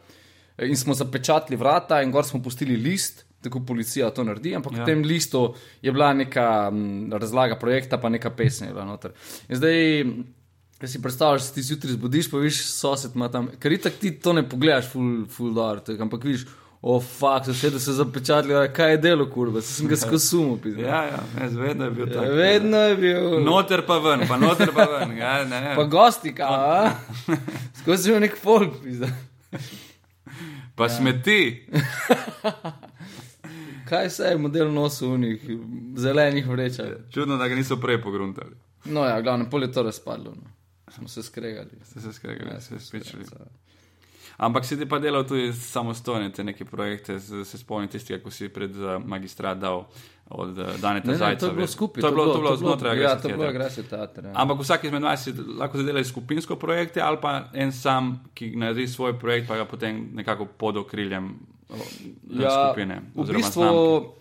[0.56, 4.72] Eh, In smo zapečatili vrata in gor smo pustili list, tako policija to naredi, ampak
[4.72, 4.82] ja.
[4.82, 4.84] Ja.
[4.84, 5.42] v tem listu
[5.82, 9.16] je bila neka m, razlaga projekta, pa neka pesem je bila noter.
[9.48, 10.14] In zdaj.
[10.82, 14.00] Če si predstavljaš, da se ti zjutraj zbudiš, pa viš sosed ima tam, ker itak
[14.02, 16.42] ti to ne pogledaš, full, full dar, tak, ampak viš,
[16.82, 20.56] o oh, fakt, še da se zapečatili, kaj je delo, kurva, se sem ga skosumo
[20.58, 20.82] pisal.
[20.82, 22.26] Ja, ja, ne, vedno je bil tak.
[22.34, 23.28] Vedno je bil.
[23.46, 25.14] Noter pa ven, pa noter pa ven.
[25.20, 25.76] Ja, ne, ne.
[25.78, 26.90] Pa gosti, kaj,
[27.84, 29.14] skozi je nek folk pisal.
[30.74, 31.38] Pa smeti.
[33.92, 35.42] Kaj se je model nosil v njih,
[35.96, 36.86] zelenih vrečah.
[37.10, 38.56] Čudno, da ga niso prej pogruntali.
[38.86, 40.32] No ja, glavno, pol je to razpadlo.
[40.32, 40.48] No.
[40.88, 41.76] Smo se skregali.
[41.82, 43.24] Ste se skregali, Ja, se skregali.
[44.38, 48.48] Ampak si ti pa delal tudi samostojne te neke projekte, se spomnim tistega, ko si
[48.48, 49.84] pred uh, magistrat dal
[50.26, 51.40] od uh, Daneta Ne, ne, Zajca.
[51.40, 52.00] to je bilo skupaj.
[52.00, 53.58] To je bilo, to je bilo znotraj Ja, Agresije to je bilo teatra.
[53.58, 54.28] agresija teatra.
[54.28, 54.34] Ja.
[54.36, 58.88] Ampak vsak izmed vas si lahko zadela skupinsko projekte ali pa en sam, ki naredi
[58.88, 61.34] svoj projekt, pa ga potem nekako pod okriljem
[61.72, 63.00] o, skupine.
[63.14, 64.14] v bistvu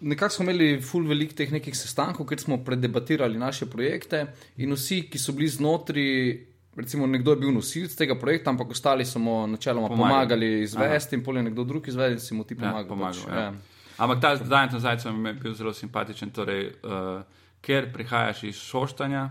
[0.00, 5.02] nekako smo imeli full velik teh nekih sestankov, kjer smo predebatirali naše projekte in vsi,
[5.10, 6.12] ki so bili znotraj.
[6.76, 10.12] Recimo, nekdo je bil nosilec tega projekta, ampak ostali so mu načeloma Pomagali.
[10.12, 12.88] pomagali izvesti, in pol je nekdo drug izvedel, in si mu ti Ja, pomagal.
[12.88, 13.54] pomagal, pač, ja.
[13.96, 17.22] Ampak ta Danet Zajca mi je bil zelo simpatičen, torej, uh,
[17.64, 19.30] ker prihajaš iz Šoštanja,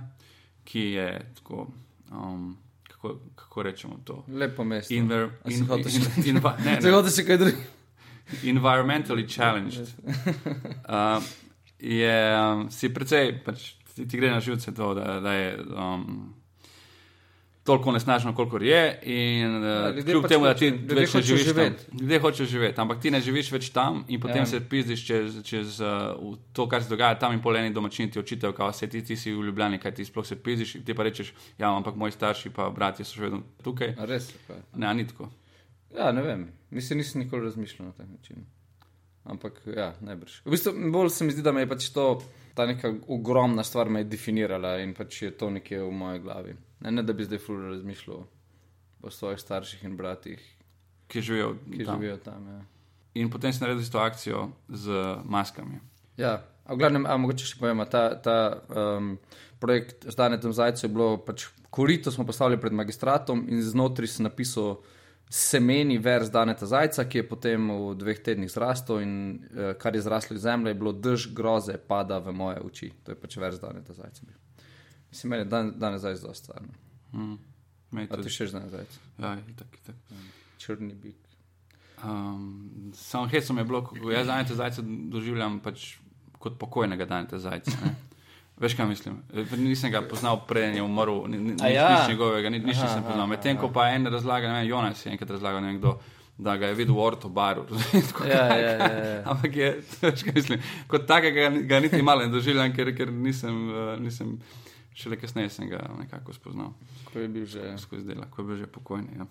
[0.65, 1.67] ki je tako.
[2.11, 2.57] Um,
[3.05, 4.23] kako, kako rečemo to?
[4.27, 4.93] Lepo mesto.
[4.93, 7.71] Inver, in, in, še- in, ne, ne, hoče še kaj drugega.
[8.43, 9.93] environmentally challenged.
[10.85, 11.21] Uh,
[11.79, 16.33] je, um, si precej, pač, ti, ti gre na živce to, da, da je um,
[17.65, 18.81] toliko nesnažno, kolikor je.
[19.03, 21.85] In uh, kljub pač temu, da ti ljudje več ne živiš živeti.
[21.85, 24.45] tam, ljudje hočejo živeti, ampak ti ne živiš več tam in potem Ja.
[24.45, 26.13] se pizdiš čez, čez uh,
[26.53, 29.33] to, kar se dogaja tam in poleni domačini ti očitajo, kao se ti, ti si
[29.33, 30.77] v Ljubljani, kaj ti sploh se pizdiš.
[30.85, 33.95] Ti pa rečeš, ja, ampak moji starši pa bratje so še vedno tukaj.
[33.97, 34.37] A Res je.
[34.47, 34.53] pa.
[34.75, 35.31] Ne, ni tako.
[35.91, 36.45] Ja, ne vem.
[36.69, 38.45] Mislim, nisem nikoli razmišljal na tak način.
[39.25, 40.41] Ampak, ja, najbrž.
[40.45, 42.21] V bistvu, bolj se mi zdi, da me je pač to,
[42.55, 46.55] ta neka ogromna stvar me je definirala in pač je to nekje v moji glavi.
[46.79, 48.23] Ne, ne da bi zdaj ful razmišljal
[49.05, 50.41] o svojih starših in bratih,
[51.07, 51.99] Ki živijo ki tam.
[51.99, 52.47] živijo tam.
[52.47, 52.61] Ja.
[53.13, 54.89] In potem si naredil isto akcijo z
[55.23, 55.79] maskami.
[56.17, 58.37] Ja, a v glavnem, a mogoče še povem, ta, ta
[58.71, 59.17] um,
[59.59, 64.25] projekt z Danetom Zajcem je bilo pač korito, smo postavili pred magistratom in znotraj sem
[64.25, 64.79] napisal
[65.29, 70.05] semeni vers Daneta Zajca, ki je potem v dveh tednih zrastel in uh, kar je
[70.05, 72.91] zraslo iz zemlje, je bilo dež groze pada v moje oči.
[73.03, 74.25] To je pač vers Daneta Zajca.
[74.25, 74.37] Bil.
[75.15, 76.73] Mislim, meni je dan, danes zajec dosta stvarno.
[77.13, 77.37] Mm.
[78.11, 78.97] A ti še znaš zajec?
[79.17, 79.95] Ja, itak, itak.
[80.59, 81.21] Črni bik.
[82.03, 84.83] Um, Samo hecom je bilo, ko jaz danete zajce
[85.13, 85.93] doživljam pač
[86.39, 87.93] kot pokojnega danete zajca.
[88.57, 89.15] Veš, kaj mislim?
[89.31, 91.89] E, Nisem ga poznal, preden je umrl, ni- ni- ja?
[91.91, 93.27] nič njegovega, ni- nič Aha, nisem poznal.
[93.27, 95.97] Medtem ko pa en razlaga, ne vem, Jonas je enkrat razlagal, ne vem kdo,
[96.37, 97.65] da ga je videl v Orto baru.
[98.07, 99.21] Tako, Ja, kaj- ja, ja, ja.
[99.25, 99.69] Ampak je,
[100.03, 104.37] veš, kaj mislim, kot takega ga niti malo ne doživljam, ker, ker nisem, uh, nisem,
[104.93, 106.71] šele kasneje sem ga nekako spoznal
[107.05, 107.75] Ko je bil že.
[107.77, 109.11] skozi dela, ko je bil že pokojni.
[109.13, 109.25] Ja.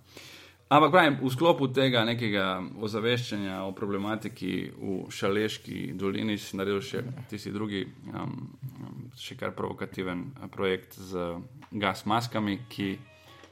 [0.68, 7.02] Ampak pravim, v sklopu tega nekega ozaveščanja o problematiki v Šaleški dolini si naredil še
[7.28, 8.32] tisti drugi, um,
[8.80, 11.36] um, še kar provokativen eh, projekt z
[11.68, 12.88] gas maskami, ki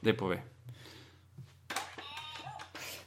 [0.01, 0.39] dej pove.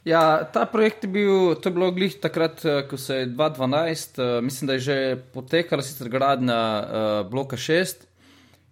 [0.07, 4.21] Ja, ta projekt je bil, to je bilo glih takrat, eh, ko se je 2012,
[4.23, 4.97] eh, mislim, da je že
[5.33, 8.07] potekala sicer gradnja uh, bloka 6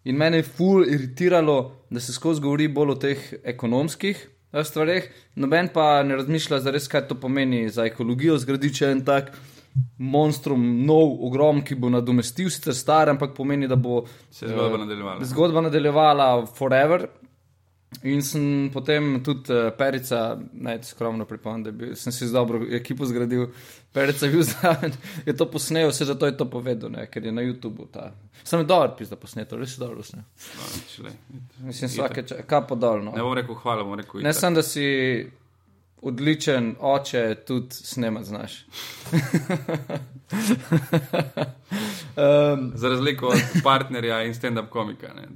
[0.08, 4.32] in mene je ful iritiralo, da se skozi govori bolj o teh ekonomskih
[4.63, 9.03] stvareh, noben pa ne razmišlja za res, kaj to pomeni za ekologijo, zgraditi še en
[9.05, 9.34] tak
[9.99, 14.84] monstrum, nov, ogrom, ki bo nadomestil sicer star, ampak pomeni, da bo Se zgodba eh,
[14.86, 15.25] nadaljevala.
[15.25, 17.08] Zgodba nadaljevala forever.
[18.03, 22.60] In sem potem tudi uh, Perica, naj skromno pripomnim, da bil, sem si z dobro
[22.75, 23.47] ekipo zgradil.
[23.95, 24.91] Perica je bil zraven,
[25.25, 28.10] je to posnel, vse zato je to povedal, ne, ker je na YouTubu ta.
[28.43, 30.23] Sem je dober, pisa posneto, res je dobro posnel.
[30.99, 31.10] No.
[31.69, 32.99] Mislim, vsake čas, kapo dol.
[33.03, 33.15] No.
[33.15, 34.41] Ne bom rekel hvala, bom rekel Ne itak.
[34.41, 34.84] samo, da si
[36.01, 38.65] odličen oče, tudi snemati znaš.
[42.17, 45.13] um, Za razliko od partnerja in stand-up komika.
[45.13, 45.27] Ne.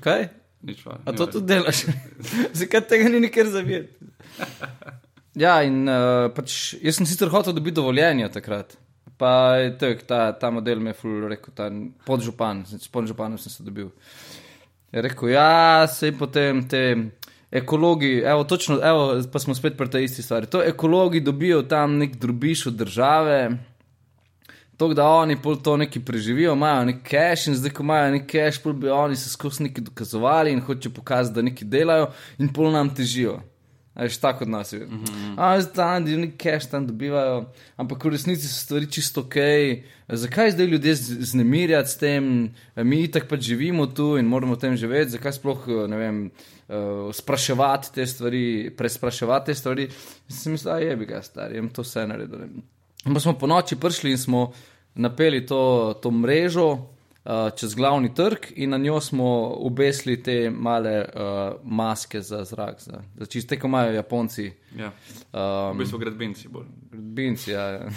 [0.00, 0.28] kaj?
[0.62, 0.98] Nič hvala.
[1.04, 1.84] A to tudi delaš?
[2.58, 3.92] Zakaj tega ni nikjer zaveti?
[5.38, 8.74] Ja, in uh, pač, jaz sem sicer hotel dobiti dovoljenje takrat.
[9.18, 11.68] Pa je tek, ta, ta model mi je ful rekel, ta
[12.06, 13.92] podžupan, s podžupanom sem se dobil.
[14.94, 16.82] Je rekel, ja, se potem te
[17.50, 20.50] ekologi, evo, točno, evo, pa smo spet pri tej isti stvari.
[20.50, 23.42] To ekologi dobijo tam nek drobiš od države.
[24.78, 28.26] To, da oni pol to neki preživijo, imajo nek cash in zdaj, ko imajo nek
[28.30, 32.52] cash, pol bi oni se skozi neki dokazovali in hočejo pokazati, da nekaj delajo in
[32.54, 33.40] pol nam težijo.
[33.98, 34.78] A Veš, tako od nas je.
[34.78, 35.34] Mm -hmm.
[35.36, 39.34] A zdaj tam, da nek cash tam dobivajo, ampak v resnici so stvari čisto ok.
[40.08, 44.76] Zakaj zdaj ljudje znemirjati s tem, mi itak pač živimo tu in moramo v tem
[44.76, 46.30] živeti, zakaj sploh, ne vem,
[46.68, 49.88] uh, spraševati te stvari, prespraševati te stvari.
[50.28, 52.38] Sem mislil, da je bi ga star, jem to vse naredil.
[53.14, 54.52] Pa smo po noči prišli in smo
[54.94, 56.97] napeli to, to mrežo
[57.28, 59.26] uh, čez glavni trg, in na njo smo
[59.60, 61.20] obesili te male uh,
[61.62, 64.48] maske za zrak, za, za čiste, kot imajo Japonci.
[64.74, 64.92] Ja.
[65.32, 65.38] V
[65.70, 66.64] Um, bistvu gradbinci bolj.
[66.90, 67.62] gradbinci, ja.
[67.68, 67.88] ja.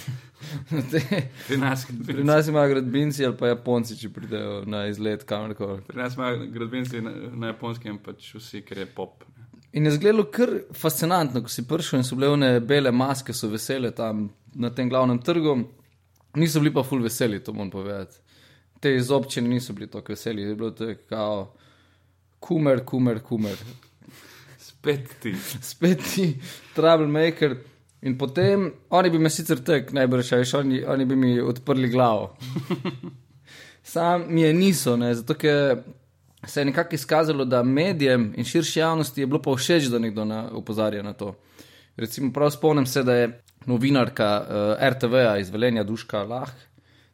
[0.91, 2.23] Te- Pri nas, Pri gradbinci.
[2.23, 5.81] nas imajo gradbinci ali pa Japonci, če pridejo na izlet kamorkoli.
[5.87, 9.23] Pri nas imajo gradbinci na, na japonskem pač vsi, ker je pop.
[9.27, 9.45] ne.
[9.73, 13.47] In je zgledalo kar fascinantno, ko si prišel in so bile one bele maske, so
[13.47, 15.55] vesele tam na tem glavnem trgu.
[16.35, 18.19] Niso bili pa ful veseli, to moram povedati.
[18.81, 21.53] Te iz občine niso bili tako veseli, je bilo to kao
[22.39, 23.57] kumer, kumer, kumer.
[24.57, 25.35] Spet ti.
[25.61, 26.33] Spet ti,
[26.75, 27.55] troublemaker.
[28.01, 31.89] In potem oni bi me sicer tek najbrž, a veš, oni, oni bi mi odprli
[31.89, 32.31] glavo.
[33.93, 35.83] Sam mi je niso, ne, zato ker
[36.47, 40.25] se je nekako izkazalo, da medijem in širši javnosti je bilo pa všeč, da nekdo
[40.25, 41.35] na, upozarja na to.
[41.97, 43.29] Recimo, prav spomnim se, da je
[43.65, 46.49] novinarka uh, RTV-a iz Velenja Duška Lah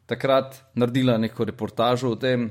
[0.08, 2.48] takrat naredila neko reportažo o tem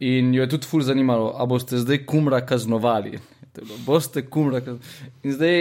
[0.00, 3.18] in jo je tudi ful zanimalo, a boste zdaj kumra kaznovali.
[3.54, 5.12] Bilo, Boste kumra kaznovali.
[5.26, 5.56] In zdaj,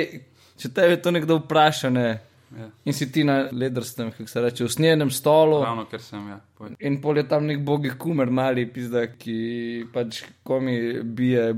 [0.61, 2.09] če te je to nekdo vpraša, ne,
[2.49, 2.65] Ja.
[2.85, 5.59] in si ti na ledrstem, kako se reče, v snjenem stolu.
[5.63, 6.39] Ravno, ker sem, ja.
[6.57, 6.77] povedal.
[6.81, 11.51] In pol je tam nek bogi kumer, mali pizda, ki pač komi bije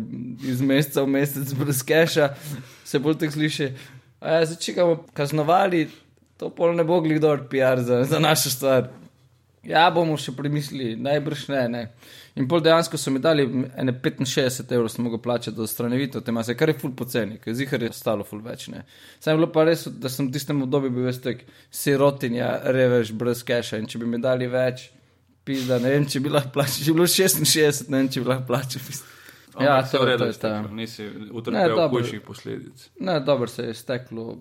[0.43, 2.33] iz meseca v mesec brez keša,
[2.83, 3.69] se bolj tako sliši.
[4.19, 5.85] A ja, zdaj, če ga bomo kaznovali,
[6.35, 8.91] to pol ne bo glidor PR za, za našo stvar.
[9.63, 11.81] Ja, bomo še premislili, najbrž ne, ne.
[12.35, 13.43] In pol dejansko so mi dali
[13.77, 17.53] ene 65 evrov, sem mogel plačati do stranevitev te mase, kar je ful poceni, ker
[17.53, 18.81] zihar je stalo ful več, ne.
[19.19, 21.35] Sam je bilo pa res, da sem v tistem obdobju bil veste,
[21.69, 24.87] sirotinja, revež, brez keša in če bi mi dali več,
[25.45, 28.31] pizda, ne vem, če bi lahko plačal, če bi bilo 66, ne vem, če bi
[28.33, 28.81] lahko plačal.
[29.59, 30.37] Ja, Ampak se to, v redu to je ta.
[30.55, 31.99] izteklo, Nisi Ne, utrpel dobro.
[31.99, 32.89] hujših posledic.
[32.99, 34.39] Ne, dobro se je steklo.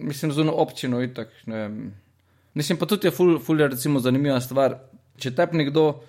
[0.00, 1.52] Mislim, z eno občino in tako.
[2.54, 4.76] Mislim, pa tudi je ful, ful je recimo zanimiva stvar.
[5.18, 6.02] Če te nekdo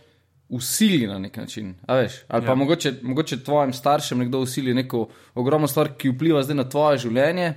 [0.50, 1.76] usili na nek način.
[1.88, 2.56] Veš, ali pa Ja.
[2.56, 7.54] mogoče, mogoče tvojim staršem nekdo usili neko ogromno stvar, ki vpliva zdaj na tvoje življenje,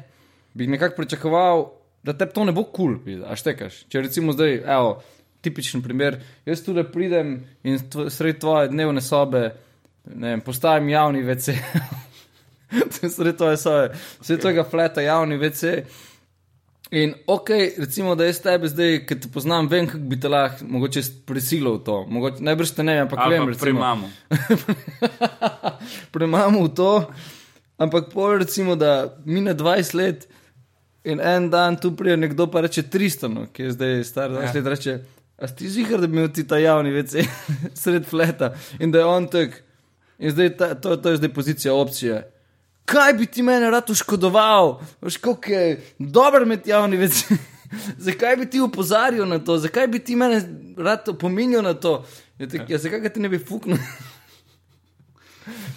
[0.54, 1.66] bi nekako pričakoval,
[2.02, 3.84] da te to ne bo kul, cool, a štekaš.
[3.88, 5.02] Če recimo zdaj, evo,
[5.42, 9.50] tipičen primer, jaz tudi pridem in tvo, sredi tvoje dnevne sobe,
[10.14, 11.56] ne vem, postavim javni WC.
[13.16, 15.82] sredi tvoje sobe, sredi tvojega fleta javni WC.
[16.90, 20.64] In ok, recimo, da jaz tebe zdaj, ki te poznam, vem, kako bi te lahko
[20.70, 21.96] mogoče prisilil v to.
[22.06, 24.10] Mogoče, najbrž te ne vem, ampak Ali vem, pa pri recimo, mamu.
[26.14, 26.90] premamo v to.
[27.78, 28.92] Ampak pol recimo, da
[29.24, 30.28] mine 20 let
[31.04, 34.42] in en dan tu pride nekdo pa reče 300, no, ki je zdaj star 20
[34.46, 34.52] Ja.
[34.54, 34.94] let, reče,
[35.38, 37.26] a si zihar, da bi imel ti ta javni WC
[37.82, 39.62] sred fleta in da je on tak.
[40.18, 42.22] In zdaj ta, to, to je zdaj pozicija opcije.
[42.86, 44.80] Kaj bi ti meni rad oškodoval?
[45.02, 47.36] Veš, kako je dobro imeti javni WC.
[48.06, 50.40] zakaj bi ti opozarjal na to, zakaj bi ti meni
[50.76, 52.04] rad opominjal na to?
[52.38, 53.78] Ja, tak, ja, zakaj ti ne bi fuknil?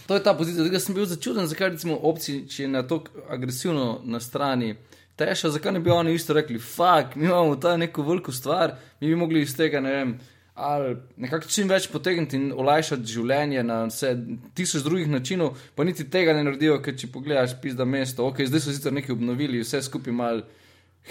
[0.09, 0.65] To je ta pozicija.
[0.65, 4.71] Zdaj sem bil začuden, zakaj recimo opcija, če je na to agresivno na strani
[5.15, 9.07] teša, zakaj ne bi oni isto rekli, fuck, mi imamo ta neko veliko stvar, mi
[9.07, 10.15] bi mogli iz tega, ne vem,
[10.59, 14.11] ali nekako čim več potegniti in olajšati življenje na vse
[14.57, 18.65] tisoč drugih načinov, pa niti tega ne naredijo, ker če pogledaš pizda mesto, ok, zdaj
[18.65, 20.43] so sicer nekaj obnovili, vse skupaj mal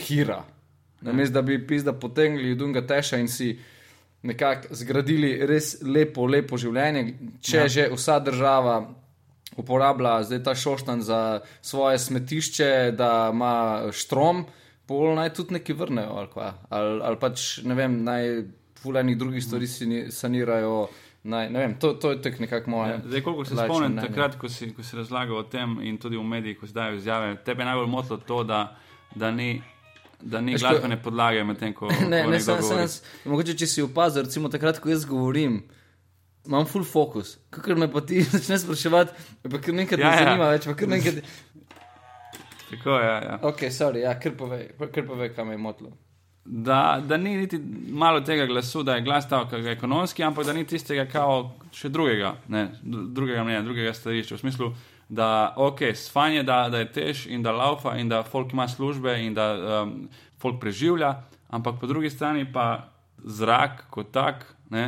[0.04, 0.42] hira.
[1.00, 3.52] Namesto da bi pizda potegnili dunga teša in si
[4.22, 7.68] nekako zgradili res lepo, lepo življenje, če Ja.
[7.68, 8.80] že vsa država
[9.56, 14.44] uporablja zdaj ta šoštan za svoje smetišče, da ima štrom,
[14.86, 16.52] pol naj tudi neki vrnejo ali, kva.
[16.68, 18.42] ali, ali pač ne vem, naj
[18.78, 20.88] fulajnih drugih stvari sini- sanirajo.
[21.24, 22.90] Naj, ne vem, to, to je tako nekako moje.
[22.90, 24.08] Ja, Zdaj, koliko se spomnim, mnenje.
[24.08, 26.94] takrat, ko si, ko si razlagal o tem in tudi v medijih, ko si dajo
[26.94, 28.76] izjave, tebe je najbolj motilo to, da,
[29.14, 29.62] da ni,
[30.20, 32.86] da ni glasbene podlage medtem, ko, Ne, ko ne, sem, sem,
[33.24, 35.58] mogoče če si opazil, recimo takrat, ko jaz govorim,
[36.46, 37.36] imam full focus.
[37.50, 39.12] Kakor me pa ti začneš spraševati,
[39.44, 40.24] pa kar nekaj Ja, ja, ne ja.
[40.24, 41.18] zanima več, pa kar nekaj.
[42.70, 43.38] Tako, ja, ja.
[43.42, 45.92] Ok, sorry, ja, kar povej, kar povej, kam je motlo.
[46.50, 47.58] Da, da ni niti
[47.92, 51.90] malo tega glasu, da je glas ta kakega ekonomski, ampak da ni tistega kao še
[51.92, 54.38] drugega, ne, dru- drugega mnenja, drugega stališča.
[54.38, 54.68] V smislu,
[55.08, 55.26] da
[55.60, 59.36] ok, sfanje, da, da je tež in da laufa in da folk ima službe in
[59.36, 59.48] da
[59.82, 59.92] um,
[60.40, 61.10] folk preživlja,
[61.52, 64.86] ampak po drugi strani pa zrak kot tak, ne,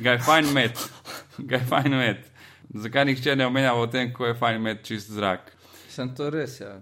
[0.00, 0.88] ga je fajn imeti,
[1.38, 2.30] ga je fajn imeti.
[2.74, 5.52] Zakaj nihče ne omenja o tem, kako je fajn imeti čist zrak?
[5.88, 6.74] Sem to res, ja.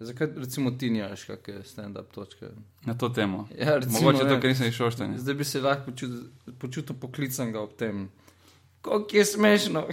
[0.00, 2.46] Zakaj recimo ti nimaš kakšne stand-up točke?
[2.86, 3.48] Na to temo.
[3.58, 4.40] Ja, recimo, Mogoče to, ne.
[4.40, 5.18] ker nisem išel štanje.
[5.18, 6.20] Zdaj bi se lahko počutil,
[6.58, 8.08] počutil poklicanega ob tem.
[8.82, 9.86] Kako je smešno,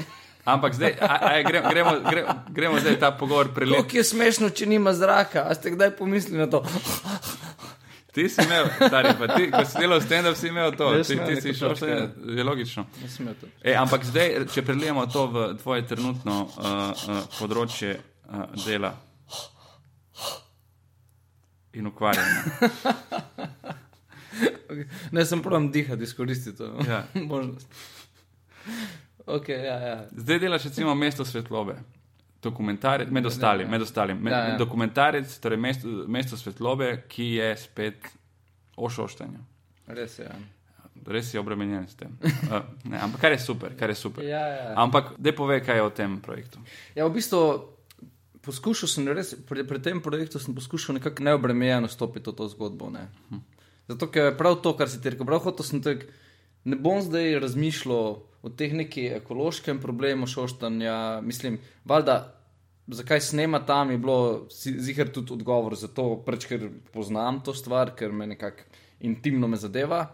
[0.45, 3.81] Ampak zdaj, a, a, gremo, gremo, gremo, gremo zdaj ta pogovor preliti.
[3.81, 5.47] kako je smešno, če nima zraka.
[5.49, 6.61] A ste kdaj pomislili na to?
[8.13, 10.91] Ti si imel, stari, pa ti, ko si delal stand-up, si imel to.
[11.03, 12.85] Ti, ti si šel točko, štanje, je logično.
[13.41, 13.49] To.
[13.63, 18.93] E, ampak zdaj, če prelijemo to v tvoje trenutno uh, uh, področje uh, dela
[21.75, 22.43] in ukvarjanja.
[25.11, 27.03] Ne, sem pravim dihati, izkoristiti to Ja.
[27.31, 27.67] možnost.
[29.25, 30.07] Ok, ja, ja.
[30.11, 31.75] Zdaj delaš recimo mesto svetlobe.
[32.43, 34.57] Dokumentarec, med ostalim, med ostalim, med, Ja, ja.
[34.57, 38.05] dokumentarec, torej mesto, mesto svetlobe, ki je spet
[38.75, 39.39] o šoštanju.
[39.87, 40.25] Res je.
[40.25, 40.35] Ja.
[41.07, 42.17] Res si obremenjen s tem.
[42.21, 42.59] Uh,
[42.91, 44.23] ne, ampak kar je super, kar je super.
[44.25, 44.73] Ja, ja.
[44.77, 46.59] Ampak, da povej, kaj je o tem projektu.
[46.95, 47.41] ja, v bistvu
[48.45, 52.91] poskušal sem res, pri, pri tem projektu sem poskušal nekako neobremenjeno stopiti v to zgodbo.
[52.93, 53.07] Ne.
[53.89, 56.07] Zato, ker je prav to, kar si ti rekel, prav hotel sem tak,
[56.65, 58.07] ne bom zdaj razmišljal
[58.45, 62.31] o teh neki ekološkem problemu šoštanja, mislim, valjda.
[62.87, 67.95] Zakaj snema tam je bilo zihar tudi odgovor za to, preč, ker poznam to stvar,
[67.97, 68.67] ker me nekako
[69.01, 70.11] intimno me zadeva.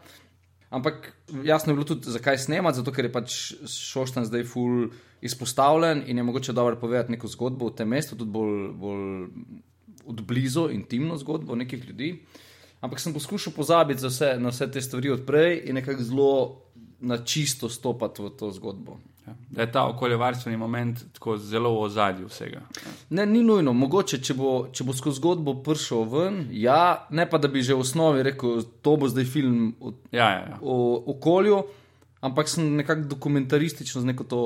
[0.71, 1.11] Ampak
[1.43, 4.87] jasno je bilo tudi, zakaj snemati, zato ker je pač Šoštan zdaj full
[5.21, 9.27] izpostavljen in je mogoče dobro povedati neko zgodbo v tem mestu, tudi bolj, bolj
[10.05, 12.15] odblizu, intimno zgodbo nekih ljudi.
[12.81, 16.61] Ampak sem poskušal pozabiti za vse, na vse te stvari odprej in nekako zelo
[16.99, 18.97] na čisto stopati v to zgodbo.
[19.27, 19.33] Ja.
[19.49, 22.61] Da je ta okoljevarstveni moment tako zelo v ozadju vsega.
[23.09, 27.37] Ne, ni nujno, mogoče, če bo, če bo skozi zgodbo prišel ven, ja, ne pa
[27.37, 30.57] da bi že v osnovi rekel, to bo zdaj film o, Ja, ja, ja.
[30.61, 31.61] o okolju,
[32.21, 34.41] ampak sem nekako dokumentaristično, z neko to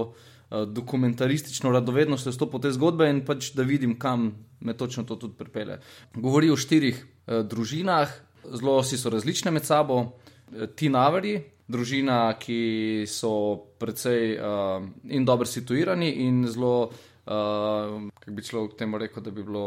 [0.68, 5.36] dokumentaristično radovednostjo stopil v te zgodbe in pač da vidim, kam me točno to tudi
[5.38, 5.80] pripelje.
[6.16, 8.14] Govori o štirih uh, družinah,
[8.54, 11.40] zelo so različne med sabo, uh, ti navari.
[11.68, 16.92] Družina, ki so precej uh, in dobro situirani, in zelo,
[17.26, 19.66] uh, kako bi človek temu rekel, da bi bilo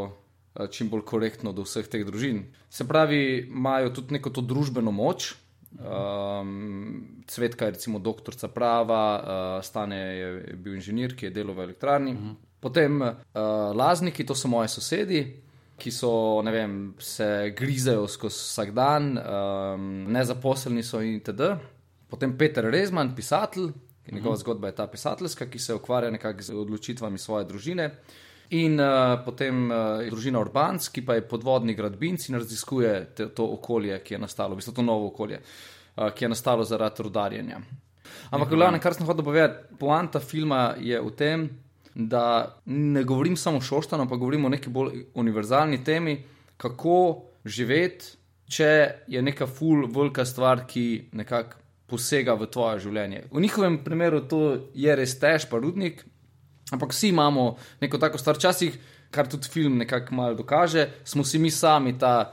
[0.70, 2.44] čim bolj korektno do vseh teh družin.
[2.70, 5.34] Se pravi, imajo tudi neko to družbeno moč,
[5.78, 11.54] Um, Cvetka je recimo doktorica prava, uh, Stane je, je bil inženir, ki je delal
[11.54, 12.12] v elektrarni.
[12.12, 12.34] Uh -huh.
[12.60, 13.08] Potem uh,
[13.74, 15.36] Lazniki, to so moji sosedi,
[15.76, 21.40] ki so, ne vem, se grizejo skozi vsak dan, um, nezaposleni so in itd.
[22.08, 23.70] Potem Peter Rezman, pisatelj,
[24.12, 24.40] njegova uh -huh.
[24.40, 27.90] zgodba je ta pisateljska, ki se ukvarja nekako z odločitvami svoje družine.
[28.56, 33.44] In uh, potem uh, družina Urbans, ki pa je podvodni gradbinc in raziskuje te, to
[33.58, 37.60] okolje, ki je nastalo, v bistvu to novo okolje, uh, ki je nastalo zaradi rudarjenja.
[38.32, 41.48] Ampak, glavno, kar sem hotel povedati, poanta filma je v tem,
[41.94, 46.16] da ne govorim samo o Šoštanu, ampak govorim o neki bolj univerzalni temi,
[46.56, 46.98] kako
[47.44, 48.14] živeti,
[48.48, 48.70] če
[49.12, 53.24] je neka ful, velika stvar, ki nekako posega v tvoje življenje.
[53.32, 54.40] V njihovem primeru to
[54.76, 56.04] je res težko, pa rudnik,
[56.72, 58.78] Ampak vsi imamo neko tako stvar, včasih,
[59.10, 62.32] kar tudi film nekako malo dokaže, smo si mi sami ta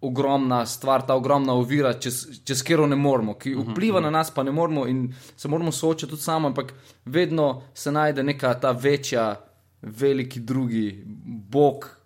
[0.00, 4.16] ogromna stvar, ta ogromna ovira, čez, čez katero ne moremo, ki mhm, vpliva na mhm.
[4.16, 6.74] nas, pa ne moremo in se moramo soočati tudi sami, ampak
[7.04, 9.34] vedno se najde neka ta večja,
[9.82, 11.96] veliki drugi bog.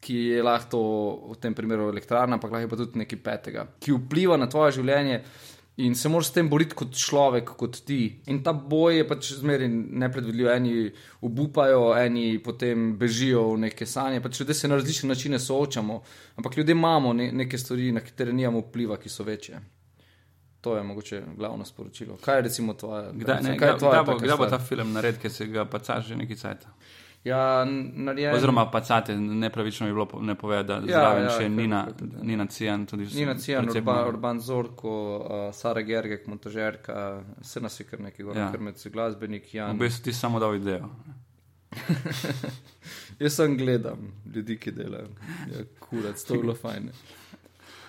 [0.00, 0.78] Ki je lahko
[1.28, 4.78] v tem primeru elektrarna, ampak lahko je pa tudi nekaj petega, ki vpliva na tvoje
[4.78, 5.18] življenje,
[5.86, 8.20] in se moraš s tem boriti kot človek, kot ti.
[8.32, 9.68] In ta boj je pač zmeraj
[10.04, 10.48] nepredvidljiv.
[10.52, 10.74] Eni
[11.26, 14.20] obupajo, eni potem bežijo v neke sanje.
[14.20, 16.00] Pač ljudje se na različne načine soočamo,
[16.36, 19.60] ampak ljudje imamo ne, neke stvari, na katere nimamo vpliva, ki so večje.
[20.60, 22.16] To je mogoče glavno sporočilo.
[22.20, 23.12] Kaj je recimo tvoje?
[23.12, 24.02] Kdaj, ne, kaj je tvoje?
[24.20, 26.66] Kdaj bo ta film naredil, ker se ga pa caš že nekaj cajt?
[27.24, 27.64] Ja,
[27.94, 28.34] narejen...
[28.34, 31.88] Oziroma, pa cate, nepravično je bilo ne povedati, da ja, zraven ja, še Nina,
[32.22, 32.86] Nina Cijan.
[33.14, 38.48] Nina Cijan, Urban, Urban Zorko, uh, Sara Gergek, montažerka, vse nas je kar nekaj, ja.
[38.52, 39.54] kar med glasbenik.
[39.54, 39.76] Jan.
[39.76, 40.88] V bistvu ti samo dal idejo.
[43.20, 45.12] Jaz sem gledam ljudi, ki delajo.
[45.52, 46.88] Ja, kurac, to je bilo fajn.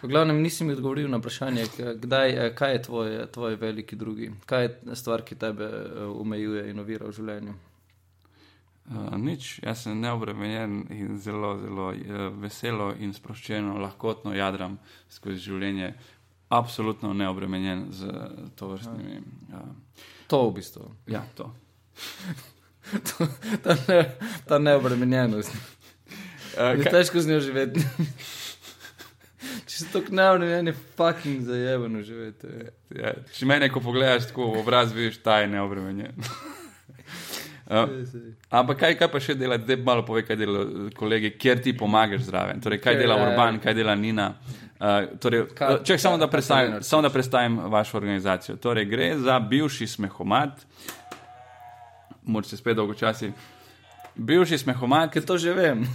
[0.01, 1.65] V glavnem nisem odgovoril na vprašanje,
[2.03, 5.71] kdaj, eh, kaj je tvoj, tvoj veliki drugi, kaj je stvar, ki tebe
[6.19, 7.59] omejuje in ovira v življenju.
[8.89, 14.79] Uh, nič, jaz sem neobremenjen in zelo, zelo uh, veselo in sproščeno, lahkotno jadram
[15.09, 15.93] skozi življenje,
[16.51, 18.09] absolutno neobremenjen z
[18.59, 19.21] to vrstnimi.
[19.53, 20.89] Uh, to v bistvu.
[21.07, 21.53] Ja, to.
[23.07, 23.29] to
[23.63, 24.01] ta, ne,
[24.49, 25.55] ta neobremenjenost.
[26.57, 27.85] Uh, je težko z njo živeti.
[29.69, 32.49] Če si tako neobremenjen, je fucking zajemno živeti.
[32.97, 36.17] Ja, če me neko pogledaš tako v obraz, vidiš, ta je neobremenjen.
[37.71, 38.03] Uh,
[38.49, 40.65] ampak kaj, kaj pa še dela, zdaj malo pove, kaj dela
[40.97, 42.59] kolegi, kjer ti pomagaš zraven.
[42.59, 44.33] Torej, kaj dela Urban, kaj dela Nina.
[44.75, 45.45] Uh, torej,
[45.87, 48.57] če samo da predstavim, samo da predstavim vašo organizacijo.
[48.59, 50.65] Torej, gre za bivši smehomat,
[52.27, 53.31] moč se spet dolgo časi.
[54.19, 55.13] Bivši smehomat.
[55.13, 55.87] Ker to že vem.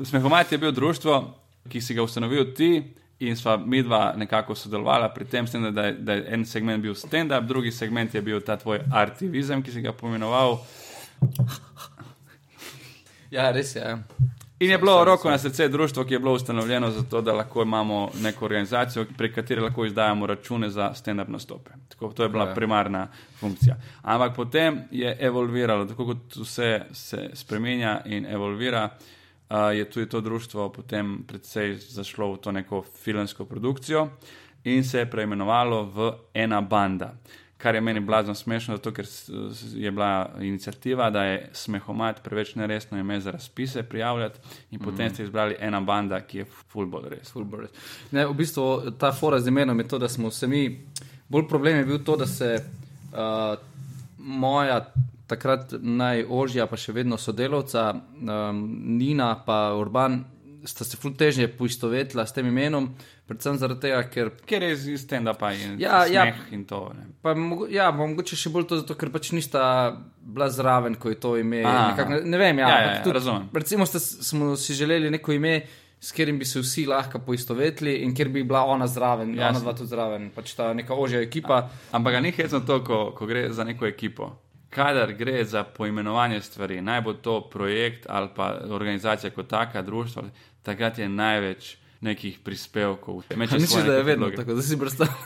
[0.00, 1.20] smehomat je bil društvo,
[1.68, 5.82] ki si ga ustanovil ti in sva mi dva nekako sodelovala pri tem, tem da,
[5.82, 9.72] je, da je en segment bil stand-up, drugi segment je bil ta tvoj artivizem, ki
[9.72, 10.58] si ga pomenoval.
[13.30, 13.82] Ja, res je.
[13.84, 13.98] Ja.
[14.60, 18.10] In je bilo roko na srce društvo, ki je bilo ustanovljeno zato, da lahko imamo
[18.20, 21.70] neko organizacijo, prek katere lahko izdajamo račune za stand-up nastope.
[21.88, 22.54] Tako, to je bila ja.
[22.54, 23.06] primarna
[23.40, 23.76] funkcija.
[24.02, 29.06] Ampak potem je evolviralo, tako kot vse se spremenja in evolvira uh,
[29.50, 34.08] je tudi to društvo potem predvsej zašlo v to neko filmsko produkcijo
[34.64, 37.14] in se je preimenovalo v Ena banda.
[37.60, 39.06] Kar je meni blazno smešno, zato ker
[39.74, 44.38] je bila inicijativa, da je smehomat preveč neresno ime za razpise prijavljati,
[44.70, 45.14] in potem mm.
[45.14, 47.32] ste izbrali ena banda, ki je fullball res.
[47.32, 47.70] Full res.
[48.10, 50.86] Ne, v bistvu ta fora z imenom je to, da smo se mi,
[51.28, 52.64] bolj problem je bil to, da se
[53.12, 53.58] uh,
[54.18, 54.80] moja
[55.30, 58.60] takrat najožja, pa še vedno sodelovca, um,
[58.98, 60.20] Nina in Urban,
[60.64, 62.90] sta se ful težje poistovetila s tem imenom,
[63.28, 64.30] predvsem zaradi tega, ker.
[64.48, 66.82] Ker je iz tega pa in, ja, ja, in to.
[67.24, 67.34] Pa,
[67.72, 69.62] ja, mogoče še bolj to, zato, ker pač nista
[70.20, 71.62] bila zraven, ko je to ime.
[71.64, 73.48] Nekak, ne, ne vem, ja, ja, ja, ja tudi, razumem.
[73.54, 75.60] Recimo, sta, smo si želeli neko ime.
[76.00, 79.60] S katerim bi se vsi lahko poistovetili, in kjer bi bila ona zraven, ja, ona
[79.60, 81.66] dva tudi zraven, pač ta neka ožja ekipa.
[81.92, 84.30] Ampak ni hecno to, ko, ko gre za neko ekipo
[84.70, 90.22] kadar gre za poimenovanje stvari, naj bo to projekt ali pa organizacija kot taka, društvo,
[90.62, 93.22] takrat je največ nekih prispevkov.
[93.36, 94.36] Mislim, da je vedno vloge.
[94.36, 95.16] tako, da si predstavljal.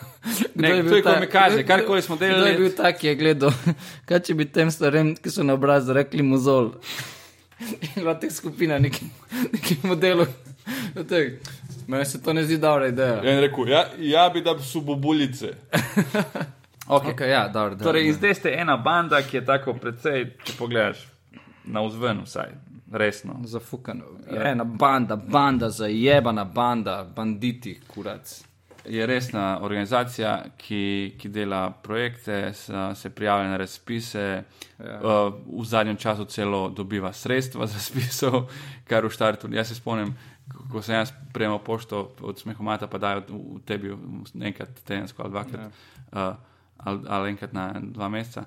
[0.54, 2.40] Ne, to je kot mi kaže, karkoli smo delali.
[2.40, 3.52] Kdo je bil tak, ki je gledal,
[4.08, 6.72] kaj če bi tem starem, ki so na obrazu rekli muzol.
[7.80, 9.08] In bila teh skupina nekih
[9.52, 10.26] neki modelov.
[11.86, 13.20] Meni se to ne zdi dobra ideja.
[13.24, 15.52] Ja, rekel, ja, ja bi da so bobulice.
[16.86, 20.56] Okay, okay, ja, dobro, dobro, torej, zdaj ste ena banda, ki je tako precej, če
[20.58, 21.06] pogledaš
[21.64, 22.52] na vzven, vsaj
[22.92, 23.38] resno.
[23.44, 24.04] Zafukano.
[24.32, 24.50] Ja.
[24.50, 28.44] Ena banda, banda, zajebana banda, banditi, kurac.
[28.88, 34.42] je resna organizacija, ki, ki dela projekte, se, se prijavlja na razpise,
[34.78, 35.00] ja.
[35.00, 38.50] uh, v zadnjem času celo dobiva sredstva za spisov,
[38.88, 39.48] kar v štartu.
[39.52, 40.14] Jaz se spomnim,
[40.72, 43.22] ko sem jaz prejemal pošto od smehomata, pa dajo
[43.64, 43.96] tebi
[44.40, 46.28] enkrat tedensko ali dvakrat, ja.
[46.28, 48.44] uh, ali, ali enkrat na dva meseca.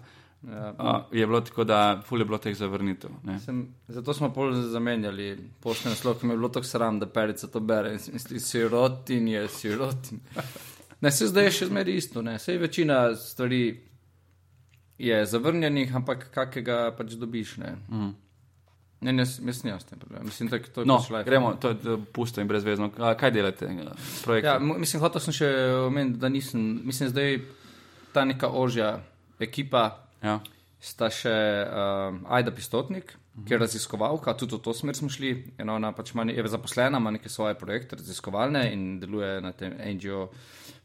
[0.48, 0.74] Ja.
[0.80, 3.10] Uh, je bilo tako, da ful je bilo teh zavrnitev.
[3.46, 7.48] Sem, zato smo pol zamenjali poštne naslov, ki mi je bilo tako sram, da perica
[7.48, 10.20] to bere in misli, sirotin je sirotin.
[11.02, 13.88] ne, se zdaj je še zmeri isto, ne, se je večina stvari
[14.98, 17.76] je zavrnjenih, ampak kakega pač dobiš, ne.
[17.90, 18.14] Mm.
[19.02, 20.26] Ne, ne, jaz ne ostem problem.
[20.26, 21.24] Mislim, da to je no, pač life.
[21.30, 22.90] Gremo, to je pusto in brezvezno.
[22.98, 23.70] A, kaj delate?
[24.44, 25.52] Ja, mislim, hotel sem še
[25.86, 27.38] omeniti, da nisem, mislim, zdaj
[28.18, 28.96] ta neka ožja
[29.40, 29.86] ekipa,
[30.26, 30.40] ja.
[30.82, 31.38] sta še
[31.70, 33.46] uh, Aida Pistotnik, -huh.
[33.46, 35.34] ki je raziskovalka, tudi v to smer smo šli.
[35.60, 40.28] Ona pač ima, je zaposlena, ima neke svoje projekte raziskovalne in deluje na tem NGO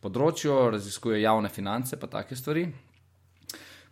[0.03, 2.67] področju, raziskuje javne finance pa take stvari.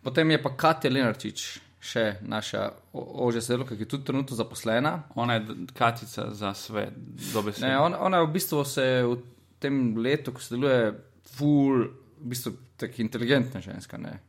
[0.03, 1.43] Potem je pa Katja Lenarčič,
[1.81, 4.95] še naša ožja sodelovka, ki je tudi trenutno zaposlena.
[5.15, 6.97] Ona je katica za svet,
[7.33, 7.65] dobe se.
[7.65, 9.17] Ona, ona v bistvu se v
[9.61, 10.91] tem letu, ko se deluje,
[11.37, 11.85] ful,
[12.17, 14.19] v bistvu tako inteligentna ženska, ne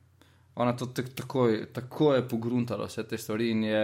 [0.55, 3.83] ona to takoj, takoj je pogruntala vse te stvari in je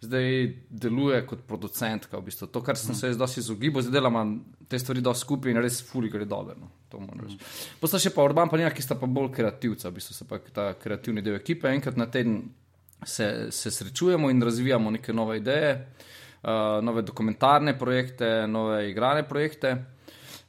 [0.00, 2.16] zdaj deluje kot producentka.
[2.18, 2.48] V bistvu.
[2.52, 2.98] To, kar sem mm.
[2.98, 4.38] se zdaj izogibal, zdaj delam
[4.68, 6.56] te stvari do skupaj in res fuli gre dobro.
[6.56, 6.70] No.
[7.00, 7.36] Mm.
[7.80, 10.40] Posta še pa Urban, pa nekaj, ki sta pa bolj kreativca, v bistvu se pa
[10.40, 11.68] ta kreativni del ekipe.
[11.68, 12.40] Enkrat na teden
[13.04, 19.76] se, se srečujemo in razvijamo neke nove ideje, uh, nove dokumentarne projekte, nove igrane projekte.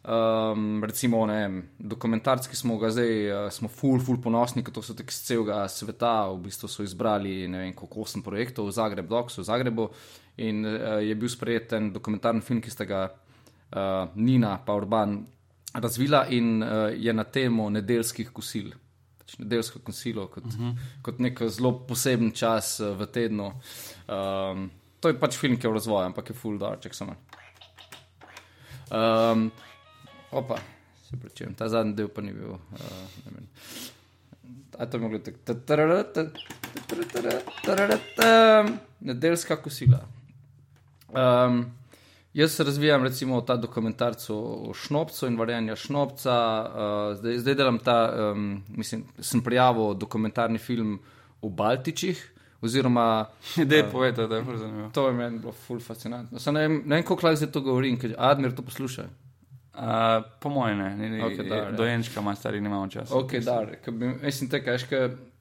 [0.08, 4.94] Um, recimo, ne, dokumentarski smo ga zdaj, uh, smo full, full ponosni, ker to so
[4.96, 9.12] tek z celega sveta, v bistvu so izbrali ne vem, koliko osem projektov v Zagrebu,
[9.12, 9.90] Doksu, v Zagrebu
[10.48, 15.20] in uh, je bil sprejet en dokumentarni film, ki sta ga uh, Nina pa Urban
[15.76, 18.72] razvila in uh, je na temo nedeljskih kosil.
[19.20, 20.72] Pač nedeljsko kosilo kot, uh mhm.
[20.72, 21.02] -huh.
[21.04, 23.52] kot nek zelo poseben čas uh, v tednu.
[24.08, 27.16] Um, to je pač film, ki je v razvoju, ampak je full dark, samo.
[28.88, 29.52] Um,
[30.32, 30.58] Opa,
[31.10, 32.52] se pričujem, ta zadnji del pa ni bil.
[32.52, 32.60] Uh,
[34.78, 35.38] A to je moglo tako.
[39.00, 40.00] Nedeljska kosila.
[41.10, 41.72] Um,
[42.34, 46.36] jaz razvijam recimo ta dokumentarc o šnopcu in varjanju šnopca.
[46.70, 51.00] Uh, zdaj, zdaj delam ta, um, mislim, sem prijavil dokumentarni film
[51.42, 52.34] o Baltičih.
[52.62, 53.26] Oziroma,
[53.70, 54.90] da je povedal, da je to zanimivo.
[54.94, 56.52] To je meni bilo ful fascinantno.
[56.52, 59.06] Ne vem, vem koliko let se to govori, ker Admir to posluša.
[59.78, 61.24] Uh, po mojem, ne, ne.
[61.24, 63.14] Okay, dojenčka ima stari, nimamo časa.
[63.14, 63.42] Okay,
[64.24, 64.78] mislim, te kaj,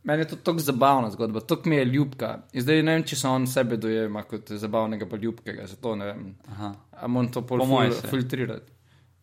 [0.04, 2.38] meni je to tako zabavna zgodba, to mi je ljubka.
[2.52, 6.10] In zdaj ne vem, če se on sebe dojema kot zabavnega, pa ljubkega, zato ne
[6.10, 6.34] vem.
[7.00, 7.80] Ampak to pol po
[8.10, 8.72] filtrirati.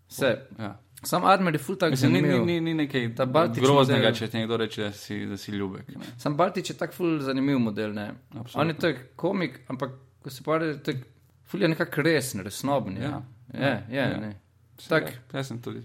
[0.09, 0.33] Vse.
[0.59, 0.73] Ja.
[1.03, 2.45] Sam Admiral je ful tak zanimiv.
[2.45, 5.89] Ni, ni, ni nekaj groznega, model, če ti nekdo reče, da si, da si ljubek.
[5.93, 6.13] Ne.
[6.17, 8.13] Sam Baltič je tak ful zanimiv model, ne.
[8.31, 8.61] Absolutno.
[8.61, 11.03] On je tak komik, ampak ko se pa reče, tak
[11.51, 12.97] ful je nekak resen, resnoben.
[12.97, 13.19] Ja.
[13.53, 14.31] Je, je, je, ja.
[14.77, 14.89] Ne.
[14.89, 15.83] Tak, jaz sem tudi.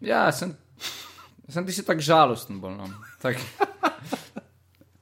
[0.00, 0.52] Ja, sem,
[1.48, 2.76] sem ti si tako žalosten, bolj.
[2.78, 2.88] No.
[3.22, 3.40] Tak,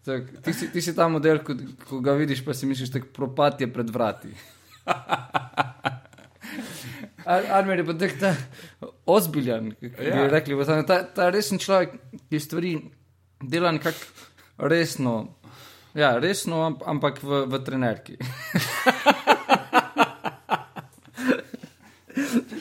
[0.07, 1.57] tak, ti, si, ti si ta model, ko,
[1.89, 4.35] ko ga vidiš, pa si misliš, da propad je pred vrati.
[7.25, 8.35] Armer je pa tak ta
[9.09, 10.25] ozbiljan, ki ja.
[10.25, 11.97] je rekli, ta, ta resen človek,
[12.29, 12.75] ki stvari
[13.41, 15.15] dela nekako resno.
[15.95, 18.19] Ja, resno, ampak v, v trenerki.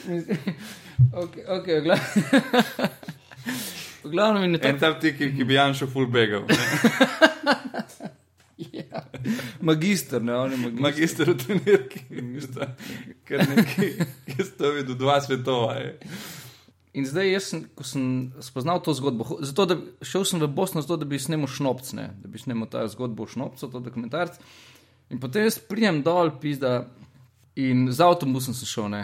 [1.24, 1.78] okay, okay,
[4.04, 4.68] v glavnem je to.
[4.68, 6.44] En tam ti, ki, bi Janšo full begal.
[8.78, 9.04] ja.
[9.62, 10.84] Magister, ne, on je magister.
[10.84, 12.00] Magister v trenirki.
[13.28, 13.92] Ker nekaj,
[14.28, 15.80] ki ste videli dva svetova.
[15.80, 15.92] Je.
[16.94, 18.04] In zdaj, jaz ko sem
[18.44, 22.30] spoznal to zgodbo, zato, da, šel sem v Bosno, zato, da bi snimil šnopce, da
[22.30, 24.38] bi snimil ta zgodbo o šnopcu, to dokumentarc.
[25.10, 26.84] In potem jaz prijem dol, pizda,
[27.58, 29.02] in z avtobusom sem šel, ne,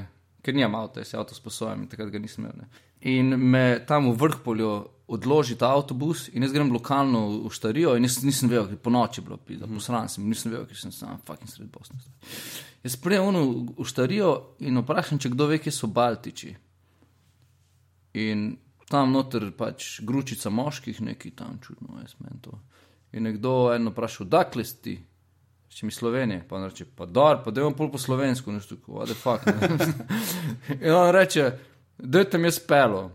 [0.50, 2.64] ker nimam avto, jaz avto sposojam in takrat ga nisem imel.
[2.64, 2.86] Ne.
[3.14, 4.74] In me tam v vrh poljo
[5.10, 8.94] odloži ta avtobus in jaz grem lokalno v Štarijo in jaz nisem vedel, ker po
[8.94, 9.78] noči bilo pisa, mm.
[9.78, 12.02] posran sem, nisem vedel, ker sem sam fucking sred Bosne.
[12.84, 13.38] Jaz prijem
[13.78, 14.34] v Štarijo
[14.66, 16.56] in vprašam, če kdo ve, kje so Baltiči.
[18.22, 18.52] In
[18.90, 22.58] tam noter pač gručica moških, neki tam čudno, jaz menim to.
[23.14, 24.96] In nekdo eno vprašal, dakle si ti?
[25.70, 29.00] Če mi Slovenije, pa reče, pa dar, pa da imam pol po slovensko, nešto tako,
[29.00, 29.46] what the fuck.
[30.84, 31.52] in on reče,
[31.98, 33.10] da te mi je spelo.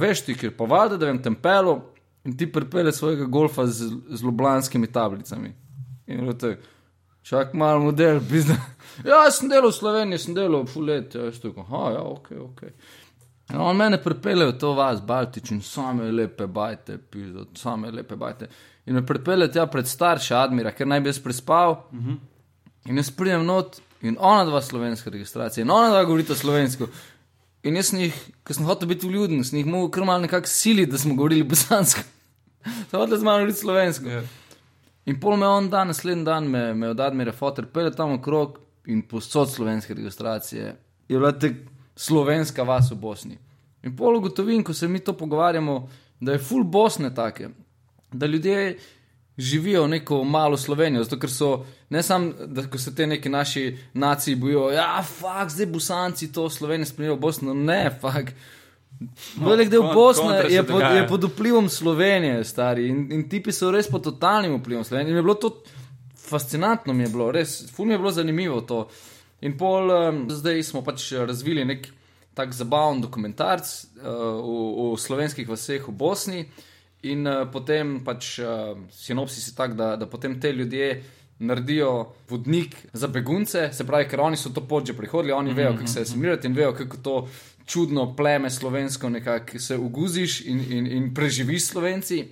[0.00, 1.78] Veš ti, ker pa valjda, da vem tem pelo
[2.24, 5.52] in ti pripele svojega golfa z, z ljubljanskimi tablicami.
[6.06, 6.56] In reče,
[7.22, 8.56] čak malo model, bizna.
[9.10, 12.66] ja, sem delal v Sloveniji, sem delal fulet, ja, tako, ha, ja, ok, ok.
[13.52, 18.16] No, on mene pripelje v to vas, Baltič, in same lepe bajte, pizdo, same lepe
[18.16, 18.46] bajte.
[18.90, 21.76] In me pripelje tja pred starše Admira, ker naj bi jaz prespal.
[21.92, 22.16] Uh -huh.
[22.90, 26.88] In jaz pridem not in ona dva slovenska registracija, in ona dva govorita slovensko.
[27.62, 30.46] In jaz sem jih, ker sem hotel biti vljuden, sem jih mogel kar malo nekako
[30.46, 32.00] siliti, da smo govorili bosansko.
[32.90, 34.08] Sem hotel z mano govoriti slovensko.
[34.08, 34.22] Ja.
[35.06, 38.58] In pol me on dan, naslednji dan me, me od Admira Fotor pele tam okrog
[38.86, 40.76] in posod slovenske registracije.
[41.08, 41.54] Je bila te
[41.96, 43.38] slovenska vas v Bosni.
[43.82, 45.88] In pol ugotovim, ko se mi to pogovarjamo,
[46.20, 47.48] da je full Bosne take,
[48.12, 48.78] da ljudje
[49.38, 54.34] živijo neko malo Slovenijo, zato ker so ne samo, da se te neki naši naciji
[54.36, 58.32] bojijo, ja, fuk, zdaj Bosanci to Slovenijo spremljajo v Bosno, ne, fuk.
[59.36, 62.88] Velik del kon- Bosne je pod, je pod vplivom Slovenije, stari.
[62.88, 65.10] In, in tipi so res pod totalnim vplivom Slovenije.
[65.10, 65.62] In je bilo to
[66.16, 68.88] fascinantno, mi je bilo, res, ful mi je bilo zanimivo to.
[69.40, 71.88] In pol, um, zdaj smo pač razvili nek
[72.34, 74.04] tak zabaven dokumentarc uh,
[74.36, 76.44] o, o slovenskih vaseh v Bosni.
[77.02, 81.02] In uh, potem pač uh, sinopsis je tak, da, da potem te ljudje
[81.40, 85.72] naredijo vodnik za begunce, se pravi, ker oni so to pot že prihodili, oni vejo,
[85.78, 87.28] kako se asimirati in vejo, kako to
[87.66, 92.24] čudno pleme slovensko nekako se uguziš in, in, in preživiš slovenci.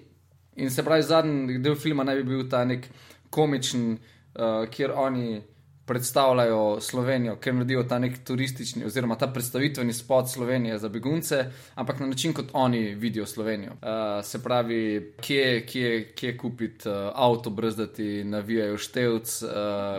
[0.57, 2.89] In se pravi, zadnji del filma naj bi bil ta nek
[3.31, 5.41] komičen, uh, kjer oni
[5.89, 12.01] predstavljajo Slovenijo, ker naredijo ta nek turistični oziroma ta predstavitveni spot Slovenije za begunce, ampak
[12.01, 13.73] na način, kot oni vidijo Slovenijo.
[13.73, 19.43] Uh, se pravi, kje, kje, kje kupiti uh, avto, brez da ti navijajo števc.
[19.43, 19.51] Uh,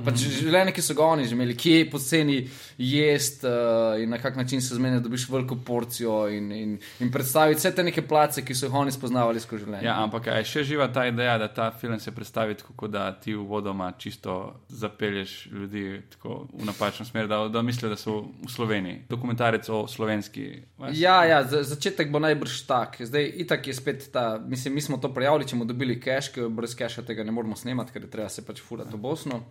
[0.06, 2.40] pač življenje, ki so ga oni že imeli, kje poceni
[2.78, 7.12] jest uh, in na kak način se zmeni, da dobiš veliko porcijo in, in, in
[7.12, 9.88] predstaviti vse te neke place, ki so jih oni spoznavali skozi življenje.
[9.88, 13.34] Ja, ampak je še živa ta ideja, da ta film se predstavi tako, da ti
[13.34, 15.79] vodoma čisto zapelješ ljudi
[16.14, 19.02] tako v napačno smer, da, da mislijo, da so v Sloveniji.
[19.10, 20.62] Dokumentarec o slovenski.
[20.78, 21.02] vasi.
[21.02, 22.98] Ja, ja za, začetek bo najbrž tak.
[23.00, 26.50] Zdaj, itak je spet ta, mislim, mi smo to prijavili, če bomo dobili cash, ker
[26.50, 29.44] brez casha tega ne moremo snemati, ker je treba se pač furati v Bosno.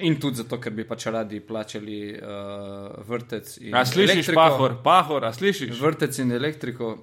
[0.00, 4.40] In tudi zato, ker bi pač radi plačali uh, vrtec in A slišiš, elektriko.
[4.40, 5.76] pahor, pahor, a slišiš?
[5.80, 6.94] Vrtec in elektriko,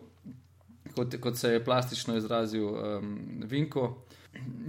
[0.96, 3.92] kot, kot se je plastično izrazil um, Vinko.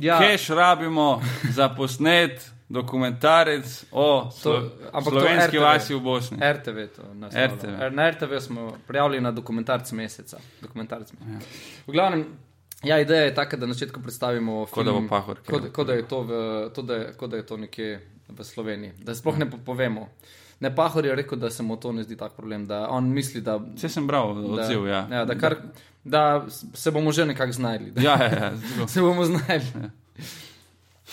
[0.01, 1.23] Ja, Keš rabimo
[1.57, 5.63] za posnet dokumentarec o slo, to slovenski RTV.
[5.63, 6.39] vasi v Bosni.
[6.39, 7.55] RTV to naslavlja.
[7.57, 7.95] RTV.
[7.95, 10.39] Na RTV smo prijavili na dokumentarc meseca.
[10.63, 11.31] Dokumentarc meseca.
[11.33, 11.39] Ja.
[11.87, 12.25] V glavnem,
[12.83, 15.93] ja, ideja je taka, da na začetku predstavimo Kot da film, Pahor, Kot, kot, da
[15.93, 16.31] je to v,
[16.75, 18.93] to, da je, kot da je to nekje v Sloveniji.
[19.03, 20.09] Da sploh ne po- povemo.
[20.61, 23.41] Ne, Pahor je rekel, da se mu to ne zdi tak problem, da on misli,
[23.41, 23.57] da.
[23.75, 25.09] Vse sem bral odziv, ja.
[25.11, 25.57] ja, da, kar,
[26.05, 27.93] da se bomo že nekako znašli.
[27.97, 28.87] Ja, ja, ja.
[28.93, 29.81] se bomo znašli.
[29.83, 29.91] Ja,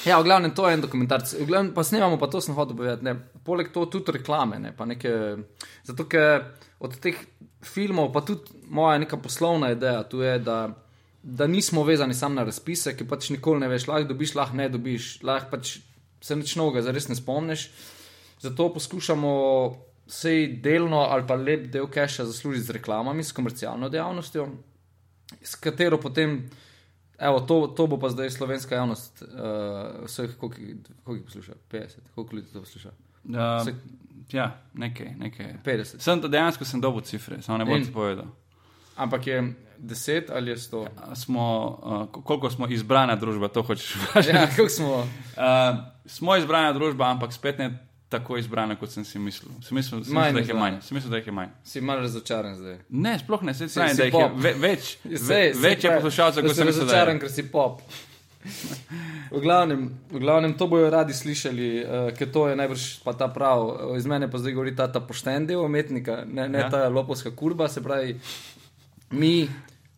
[0.06, 1.34] v glavnem to je en dokumentarc.
[1.48, 3.04] Glavnem pa snemamo, pa to sem hotel povedati.
[3.04, 3.16] Ne.
[3.43, 4.60] Poleg to tudi reklame.
[4.60, 5.12] Ne, pa neke,
[5.84, 7.18] zato, ker od teh
[7.66, 10.70] filmov, pa tudi moja neka poslovna ideja tu je, da,
[11.24, 14.70] da nismo vezani samo na razpise, ki pač nikoli ne veš, lahko dobiš, lahko ne
[14.70, 15.78] dobiš, lahko pač
[16.22, 17.68] se nič novega zares ne spomniš.
[18.41, 19.34] Zato poskušamo
[20.08, 24.48] sej delno ali pa lep del keša zaslužiti z reklamami, s komercialno dejavnostjo,
[25.41, 26.43] s katero potem.
[27.20, 29.28] Evo, to, to bo pa zdaj slovenska javnost, uh,
[30.05, 30.61] vseh, koliko
[31.13, 31.53] jih posluša?
[31.72, 32.89] 50, koliko ljudi to posluša?
[33.24, 33.76] Uh, Se-
[34.32, 35.53] ja, nekaj, nekaj.
[35.65, 35.99] 50.
[35.99, 38.26] Sem to dejansko sem dobil cifre, samo ne bom ti povedal.
[38.95, 40.88] Ampak je 10 ali je 100?
[40.97, 41.43] A Smo,
[42.13, 44.36] uh, koliko smo izbrana družba, to hočeš vprašati.
[44.36, 44.93] Ja, kako smo?
[44.97, 45.07] Uh,
[46.05, 49.51] smo izbrana družba, ampak spet ne tako izbrana, kot sem si mislil.
[49.62, 50.76] Sem mislil, sem Manj mislil da jih je manj.
[50.82, 51.49] Sem mislil, da jih je manj.
[51.64, 52.78] Si malo razočaran zdaj.
[52.89, 54.84] Ne, sploh ne, se Si- pravi, si da jih je ve, več.
[55.03, 56.84] Sej, Ve, sej več je poslušalcev, kot sem mislil.
[56.84, 57.82] razočaran, ker si pop.
[59.30, 63.28] V glavnem, v glavnem, to bojo radi slišali, uh, ker to je najbrž pa ta
[63.28, 63.66] prav.
[63.93, 66.70] Iz mene pa zdaj govori ta, ta pošten del umetnika, ne, ne Ja.
[66.70, 67.68] ta lopovska kurba.
[67.68, 68.16] Se pravi,
[69.12, 69.49] mi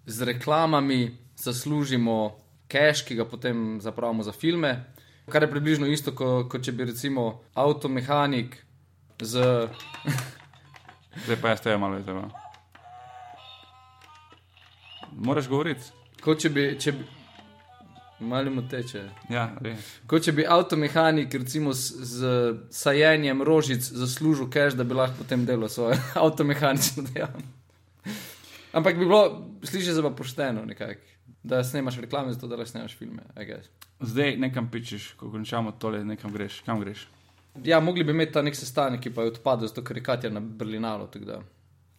[0.08, 2.34] z reklamami zaslužimo
[2.68, 4.86] cash, ki ga potem zapravimo za filme,
[5.30, 8.58] kar je približno isto, kot ko če bi recimo avtomehanik
[9.22, 9.68] z.
[11.26, 12.30] Zdaj pa jaz te malo izdevam.
[15.12, 15.92] Moraš govoriti.
[16.24, 16.68] Kot če bi.
[16.80, 17.08] Če bi
[18.20, 19.06] Malo mu teče.
[19.32, 19.86] Ja, res.
[20.10, 22.32] Kot če bi avtomehanik, recimo, z, z
[22.76, 27.56] sajenjem rožic zaslužil cash, da bi lahko potem delal svoje avtomehanično dejavnost.
[28.76, 29.24] Ampak bi bilo,
[29.64, 31.00] sliši se pa pošteno, nekako,
[31.44, 33.24] da snemaš reklame, zato da lahko snemaš filme.
[34.00, 36.62] Zdaj nekam pičeš, ko končamo tole, nekam greš.
[36.66, 37.08] Kam greš?
[37.64, 40.30] Ja, mogli bi imeti ta nek sestanek, ki pa je odpadel, zato ker je Katja
[40.32, 41.10] na Berlinalu.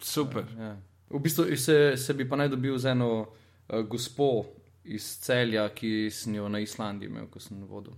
[0.01, 0.45] Super.
[0.57, 0.75] Ja.
[1.09, 4.45] V bistvu se, se bi pa naj dobil z eno uh, gospo
[4.83, 7.93] iz celja, ki sem jo na Islandiji imel, ko sem vodil.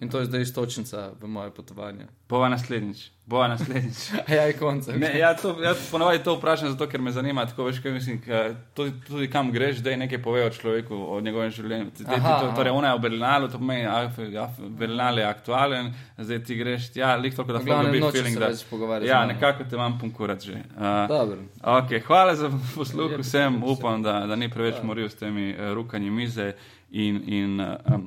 [0.00, 2.06] In to je zdaj istočnica v moje potovanje.
[2.28, 3.10] Bova naslednjič.
[3.26, 3.96] Bova naslednjič.
[4.28, 4.86] Ja, je konec.
[4.88, 7.46] Ne, ja, to, jaz ponovadi to vprašam, zato ker me zanima.
[7.46, 8.42] Tako, veš, kaj mislim, ka,
[8.74, 11.84] tudi, tudi kam greš, da je nekaj pove o človeku, o njegovem življenju.
[11.86, 12.56] Ti- ti- ti- Aha, to- aha.
[12.56, 13.84] Torej, ona je v Berlinalu, to pomeni,
[14.32, 19.06] da Berlinal je aktualen, zdaj ti greš, ja, lik toliko, da glavnem dobiš feeling, da
[19.06, 20.52] Ja, nekako te imam punkurat že.
[20.52, 21.38] Uh, Dobro.
[21.62, 24.84] Okay, hvala za posluh vsem, upam, da, da ni preveč Ja.
[24.84, 26.52] moril s temi uh, rukanji mize
[26.90, 28.06] in, in uh, um,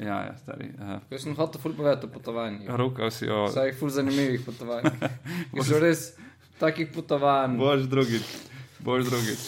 [0.00, 0.70] ja, ja, stari.
[0.78, 2.68] Uh, Jaz sem hotel ful povedati o potovanjih.
[2.80, 3.46] Rukal si o.
[3.48, 4.84] Vsaj ful zanimivih potovanj.
[5.54, 6.12] Ki so res
[6.60, 7.56] takih potovanj.
[7.58, 8.26] Bož drugič,
[8.80, 9.42] bož drugič.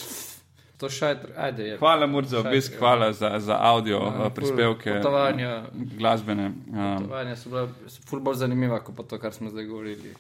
[0.81, 1.75] To šajtr, ajde je.
[1.77, 4.95] Hvala, Mur, za obisk, hvala za, za audio Ja, uh, prispevke.
[5.03, 5.67] Potovanja.
[5.99, 6.47] Glasbene.
[6.47, 7.67] Um, Potovanja so bila
[8.09, 10.15] ful bolj zanimiva, kot pa to, kar smo zdaj govorili.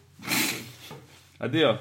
[1.38, 1.78] adijo.